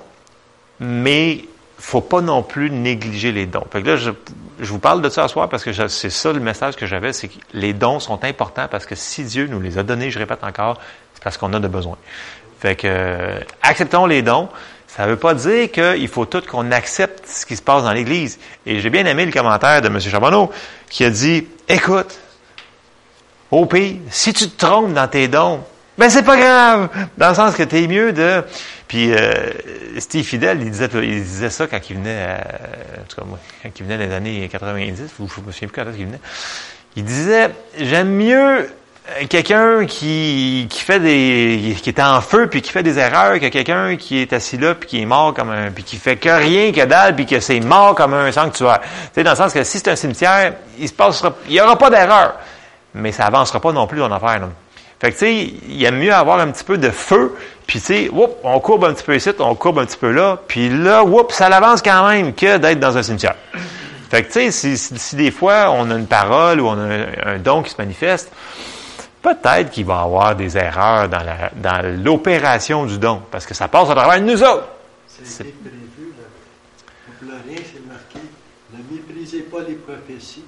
mais 0.79 1.45
faut 1.77 2.01
pas 2.01 2.21
non 2.21 2.43
plus 2.43 2.69
négliger 2.69 3.31
les 3.31 3.45
dons. 3.45 3.65
Fait 3.71 3.81
que 3.81 3.87
là, 3.87 3.95
je, 3.95 4.11
vous 4.59 4.79
parle 4.79 5.01
de 5.01 5.09
ça 5.09 5.23
ce 5.23 5.33
soir 5.33 5.47
parce 5.47 5.63
que 5.63 5.71
c'est 5.87 6.09
ça 6.09 6.33
le 6.33 6.41
message 6.41 6.75
que 6.75 6.85
j'avais, 6.85 7.13
c'est 7.13 7.29
que 7.29 7.37
les 7.53 7.73
dons 7.73 7.99
sont 7.99 8.23
importants 8.25 8.67
parce 8.69 8.85
que 8.85 8.95
si 8.95 9.23
Dieu 9.23 9.47
nous 9.47 9.61
les 9.61 9.77
a 9.77 9.83
donnés, 9.83 10.11
je 10.11 10.19
répète 10.19 10.43
encore, 10.43 10.77
parce 11.23 11.37
qu'on 11.37 11.53
a 11.53 11.59
de 11.59 11.67
besoin. 11.67 11.97
Fait 12.59 12.75
que 12.75 12.87
euh, 12.87 13.39
acceptons 13.61 14.05
les 14.05 14.21
dons. 14.21 14.49
Ça 14.87 15.05
ne 15.05 15.11
veut 15.11 15.17
pas 15.17 15.33
dire 15.33 15.71
qu'il 15.71 16.07
faut 16.07 16.25
tout 16.25 16.41
qu'on 16.41 16.71
accepte 16.71 17.27
ce 17.27 17.45
qui 17.45 17.55
se 17.55 17.61
passe 17.61 17.83
dans 17.83 17.93
l'Église. 17.93 18.39
Et 18.65 18.79
j'ai 18.79 18.89
bien 18.89 19.05
aimé 19.05 19.25
le 19.25 19.31
commentaire 19.31 19.81
de 19.81 19.87
M. 19.87 19.99
Charbonneau 19.99 20.51
qui 20.89 21.05
a 21.05 21.09
dit, 21.09 21.47
écoute, 21.67 22.19
au 23.51 23.65
pays, 23.65 24.01
si 24.09 24.33
tu 24.33 24.49
te 24.49 24.65
trompes 24.65 24.93
dans 24.93 25.07
tes 25.07 25.27
dons, 25.27 25.63
ben 25.97 26.09
c'est 26.09 26.23
pas 26.23 26.37
grave, 26.37 26.89
dans 27.17 27.29
le 27.29 27.35
sens 27.35 27.55
que 27.55 27.63
tu 27.63 27.83
es 27.83 27.87
mieux 27.87 28.13
de. 28.13 28.43
Puis 28.87 29.13
euh, 29.13 29.51
Steve 29.97 30.23
Fidel, 30.23 30.61
il 30.61 30.71
disait, 30.71 30.89
il 30.93 31.23
disait 31.23 31.49
ça 31.49 31.67
quand 31.67 31.89
il 31.89 31.97
venait, 31.97 32.23
à, 32.23 32.37
en 33.01 33.03
tout 33.07 33.17
cas 33.17 33.27
moi, 33.27 33.37
quand 33.61 33.69
il 33.77 33.83
venait 33.83 33.97
dans 33.97 34.09
les 34.09 34.15
années 34.15 34.49
90, 34.49 35.01
ou 35.19 35.27
je 35.27 35.41
me 35.41 35.51
souviens 35.51 35.67
plus 35.67 35.83
quand 35.83 35.91
il 35.97 36.05
venait. 36.05 36.21
Il 36.95 37.03
disait, 37.03 37.49
j'aime 37.77 38.11
mieux 38.11 38.69
quelqu'un 39.29 39.85
qui, 39.85 40.67
qui 40.69 40.81
fait 40.81 40.99
des 40.99 41.75
qui 41.81 41.89
est 41.89 41.99
en 41.99 42.21
feu 42.21 42.47
puis 42.47 42.61
qui 42.61 42.71
fait 42.71 42.83
des 42.83 42.97
erreurs 42.99 43.39
que 43.39 43.47
quelqu'un 43.47 43.95
qui 43.95 44.19
est 44.19 44.33
assis 44.33 44.57
là 44.57 44.75
puis 44.75 44.89
qui 44.89 45.01
est 45.01 45.05
mort 45.05 45.33
comme 45.33 45.49
un 45.49 45.71
puis 45.71 45.83
qui 45.83 45.97
fait 45.97 46.17
que 46.17 46.29
rien 46.29 46.71
que 46.71 46.85
dalle 46.85 47.15
puis 47.15 47.25
que 47.25 47.39
c'est 47.39 47.59
mort 47.59 47.95
comme 47.95 48.13
un 48.13 48.31
sanctuaire. 48.31 48.79
Tu 48.81 48.87
sais 49.15 49.23
dans 49.23 49.31
le 49.31 49.37
sens 49.37 49.53
que 49.53 49.63
si 49.63 49.79
c'est 49.79 49.89
un 49.89 49.95
cimetière, 49.95 50.53
il 50.77 50.87
se 50.87 50.93
passera 50.93 51.33
il 51.47 51.53
y 51.53 51.61
aura 51.61 51.77
pas 51.77 51.89
d'erreur, 51.89 52.35
mais 52.93 53.11
ça 53.11 53.25
avancera 53.25 53.59
pas 53.59 53.71
non 53.71 53.87
plus 53.87 54.01
en 54.01 54.11
affaire. 54.11 54.39
Là. 54.39 54.49
Fait 54.99 55.11
que, 55.11 55.17
tu 55.17 55.25
sais, 55.25 55.53
il 55.69 55.83
aime 55.85 55.97
mieux 55.97 56.13
avoir 56.13 56.39
un 56.39 56.51
petit 56.51 56.65
peu 56.65 56.77
de 56.77 56.89
feu, 56.89 57.33
puis, 57.65 57.79
tu 57.79 57.85
sais, 57.85 58.11
on 58.43 58.59
courbe 58.59 58.83
un 58.83 58.93
petit 58.93 59.03
peu 59.03 59.15
ici, 59.15 59.29
on 59.39 59.55
courbe 59.55 59.79
un 59.79 59.85
petit 59.85 59.97
peu 59.97 60.11
là, 60.11 60.39
puis 60.47 60.69
là, 60.69 61.03
whoop, 61.03 61.31
ça 61.31 61.47
l'avance 61.47 61.81
quand 61.81 62.07
même 62.09 62.33
que 62.33 62.57
d'être 62.57 62.79
dans 62.79 62.97
un 62.97 63.03
cimetière. 63.03 63.35
Fait 64.09 64.23
que, 64.23 64.33
tu 64.33 64.51
sais, 64.51 64.75
si, 64.75 65.15
des 65.15 65.31
fois 65.31 65.69
on 65.69 65.89
a 65.91 65.95
une 65.95 66.07
parole 66.07 66.59
ou 66.59 66.67
on 66.67 66.79
a 66.79 67.31
un, 67.31 67.37
don 67.37 67.61
qui 67.61 67.69
se 67.69 67.75
manifeste, 67.77 68.31
peut-être 69.21 69.71
qu'il 69.71 69.85
va 69.85 69.95
y 69.95 70.03
avoir 70.03 70.35
des 70.35 70.57
erreurs 70.57 71.09
dans, 71.09 71.23
la, 71.23 71.51
dans 71.55 72.03
l'opération 72.03 72.85
du 72.85 72.97
don, 72.97 73.21
parce 73.31 73.45
que 73.45 73.53
ça 73.53 73.67
passe 73.67 73.89
à 73.89 73.95
travers 73.95 74.21
nous 74.21 74.41
autres. 74.43 74.67
C'est 75.07 75.43
prévu, 75.43 76.13
là. 76.17 77.35
C'est 77.45 77.85
marqué, 77.87 78.19
ne 78.73 78.95
méprisez 78.95 79.41
pas 79.41 79.61
les 79.67 79.75
prophéties, 79.75 80.45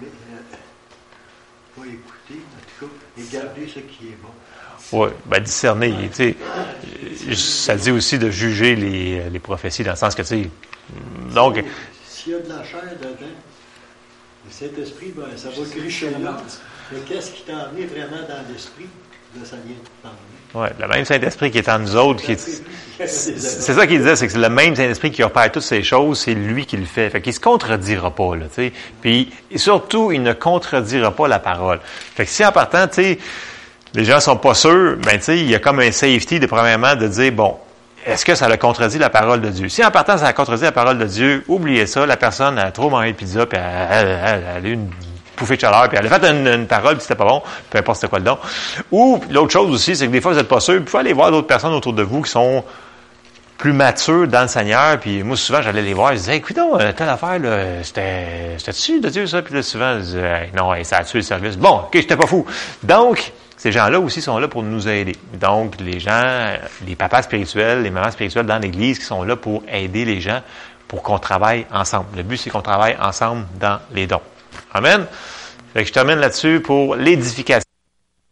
mais 0.00 0.08
euh, 0.08 0.56
pas 1.76 1.86
écouter, 1.86 2.42
et 3.16 3.22
garder 3.32 3.66
ce 3.66 3.80
qui 3.80 4.08
est 4.08 4.18
bon. 4.22 4.28
Oui, 4.92 5.10
ben 5.26 5.40
discerner. 5.40 6.10
Tu 6.14 6.34
sais, 7.26 7.34
ça 7.34 7.76
dit 7.76 7.90
aussi 7.90 8.18
de 8.18 8.30
juger 8.30 8.74
les, 8.76 9.28
les, 9.28 9.38
prophéties 9.38 9.82
dans 9.82 9.90
le 9.90 9.96
sens 9.96 10.14
que, 10.14 10.22
tu 10.22 10.28
sais, 10.28 10.50
donc... 11.34 11.62
S'il 12.06 12.32
y 12.32 12.34
a 12.36 12.40
de 12.40 12.48
la 12.48 12.64
chair 12.64 12.82
dedans, 13.00 13.26
le 14.46 14.50
Saint-Esprit, 14.50 15.12
ben, 15.14 15.36
ça 15.36 15.48
va 15.50 15.66
crucher 15.68 16.10
là. 16.10 16.36
Mais 16.92 16.98
qu'est-ce 17.00 17.30
qui 17.32 17.42
t'a 17.42 17.58
amené 17.58 17.86
vraiment 17.86 18.22
dans 18.28 18.52
l'esprit? 18.52 18.88
Là, 19.36 19.42
ça 19.44 19.56
vient 19.56 19.76
de. 19.76 20.10
Oui, 20.54 20.68
le 20.80 20.88
même 20.88 21.04
Saint-Esprit 21.04 21.50
qui 21.50 21.58
est 21.58 21.68
en 21.68 21.78
nous 21.78 21.94
autres. 21.94 22.22
Qui 22.22 22.36
c'est 23.06 23.74
ça 23.74 23.86
qu'il 23.86 23.98
disait, 23.98 24.16
c'est 24.16 24.26
que 24.26 24.32
c'est 24.32 24.38
le 24.38 24.48
même 24.48 24.74
Saint-Esprit 24.74 25.10
qui 25.10 25.22
opère 25.22 25.52
toutes 25.52 25.62
ces 25.62 25.82
choses, 25.82 26.20
c'est 26.20 26.34
lui 26.34 26.64
qui 26.64 26.78
le 26.78 26.86
fait. 26.86 27.10
Fait 27.10 27.20
qu'il 27.20 27.34
se 27.34 27.40
contredira 27.40 28.10
pas, 28.10 28.34
là, 28.34 28.46
tu 28.46 28.54
sais. 28.54 28.72
Puis, 29.02 29.30
surtout, 29.56 30.10
il 30.10 30.22
ne 30.22 30.32
contredira 30.32 31.10
pas 31.14 31.28
la 31.28 31.38
parole. 31.38 31.80
Fait 31.84 32.24
que 32.24 32.30
si 32.30 32.44
en 32.44 32.52
partant, 32.52 32.88
tu 32.88 32.94
sais, 32.94 33.18
les 33.94 34.04
gens 34.04 34.20
sont 34.20 34.36
pas 34.36 34.54
sûrs, 34.54 34.96
ben, 34.96 35.18
tu 35.18 35.24
sais, 35.24 35.38
il 35.38 35.50
y 35.50 35.54
a 35.54 35.58
comme 35.58 35.80
un 35.80 35.92
safety 35.92 36.40
de 36.40 36.46
premièrement 36.46 36.96
de 36.96 37.06
dire, 37.08 37.32
bon, 37.32 37.56
est-ce 38.06 38.24
que 38.24 38.34
ça 38.34 38.46
a 38.46 38.56
contredit 38.56 38.98
la 38.98 39.10
parole 39.10 39.42
de 39.42 39.50
Dieu? 39.50 39.68
Si 39.68 39.84
en 39.84 39.90
partant, 39.90 40.16
ça 40.16 40.28
a 40.28 40.32
contredit 40.32 40.62
la 40.62 40.72
parole 40.72 40.98
de 40.98 41.04
Dieu, 41.04 41.44
oubliez 41.46 41.86
ça, 41.86 42.06
la 42.06 42.16
personne 42.16 42.58
a 42.58 42.70
trop 42.70 42.88
mangé 42.88 43.12
de 43.12 43.16
pizza, 43.16 43.44
puis 43.44 43.58
elle, 43.60 44.44
a 44.46 44.60
eu 44.60 44.72
une 44.72 44.88
bouffée 45.38 45.56
de 45.56 45.60
chaleur, 45.60 45.88
puis 45.88 45.98
elle 46.00 46.06
a 46.12 46.18
fait 46.18 46.30
une, 46.30 46.66
parole, 46.66 46.94
puis 46.94 47.02
c'était 47.02 47.14
pas 47.14 47.24
bon, 47.24 47.42
peu 47.70 47.78
importe 47.78 47.96
c'était 47.96 48.08
quoi 48.08 48.18
le 48.18 48.24
don. 48.24 48.38
Ou 48.90 49.20
l'autre 49.30 49.52
chose 49.52 49.70
aussi, 49.70 49.96
c'est 49.96 50.06
que 50.06 50.12
des 50.12 50.20
fois, 50.20 50.32
vous 50.32 50.38
n'êtes 50.38 50.48
pas 50.48 50.60
sûr, 50.60 50.74
vous 50.74 50.84
pouvez 50.84 51.00
aller 51.00 51.12
voir 51.12 51.30
d'autres 51.30 51.46
personnes 51.46 51.74
autour 51.74 51.92
de 51.92 52.02
vous 52.02 52.22
qui 52.22 52.30
sont 52.30 52.64
plus 53.56 53.72
matures 53.72 54.28
dans 54.28 54.42
le 54.42 54.48
Seigneur, 54.48 55.00
puis 55.00 55.22
moi, 55.24 55.36
souvent, 55.36 55.60
j'allais 55.60 55.82
les 55.82 55.94
voir, 55.94 56.12
je 56.12 56.18
disais, 56.18 56.36
écoute, 56.36 56.58
euh, 56.58 56.92
telle 56.92 57.08
affaire, 57.08 57.40
là, 57.40 57.82
c'était, 57.82 58.54
c'était 58.56 58.70
dessus 58.70 59.00
de 59.00 59.08
Dieu, 59.08 59.26
ça? 59.26 59.42
Puis 59.42 59.54
là, 59.54 59.62
souvent, 59.62 59.94
je 59.94 60.04
disais, 60.04 60.50
non, 60.56 60.72
ça 60.84 60.98
a 60.98 61.04
tué 61.04 61.18
le 61.18 61.24
service. 61.24 61.56
Bon, 61.56 61.80
ok, 61.80 61.90
j'étais 61.94 62.16
pas 62.16 62.28
fou. 62.28 62.46
Donc, 62.84 63.32
ces 63.56 63.72
gens-là 63.72 63.98
aussi 63.98 64.22
sont 64.22 64.38
là 64.38 64.46
pour 64.46 64.62
nous 64.62 64.86
aider. 64.86 65.16
Donc, 65.34 65.74
les 65.80 65.98
gens, 65.98 66.52
les 66.86 66.94
papas 66.94 67.22
spirituels, 67.22 67.82
les 67.82 67.90
mamans 67.90 68.12
spirituelles 68.12 68.46
dans 68.46 68.58
l'Église 68.58 69.00
qui 69.00 69.04
sont 69.04 69.24
là 69.24 69.34
pour 69.34 69.64
aider 69.68 70.04
les 70.04 70.20
gens 70.20 70.40
pour 70.86 71.02
qu'on 71.02 71.18
travaille 71.18 71.66
ensemble. 71.72 72.06
Le 72.16 72.22
but, 72.22 72.36
c'est 72.36 72.50
qu'on 72.50 72.62
travaille 72.62 72.96
ensemble 73.00 73.46
dans 73.58 73.80
les 73.92 74.06
dons. 74.06 74.22
Amen. 74.72 75.06
Fait 75.72 75.82
que 75.82 75.88
je 75.88 75.92
termine 75.92 76.18
là-dessus 76.18 76.60
pour 76.60 76.96
l'édification. 76.96 77.67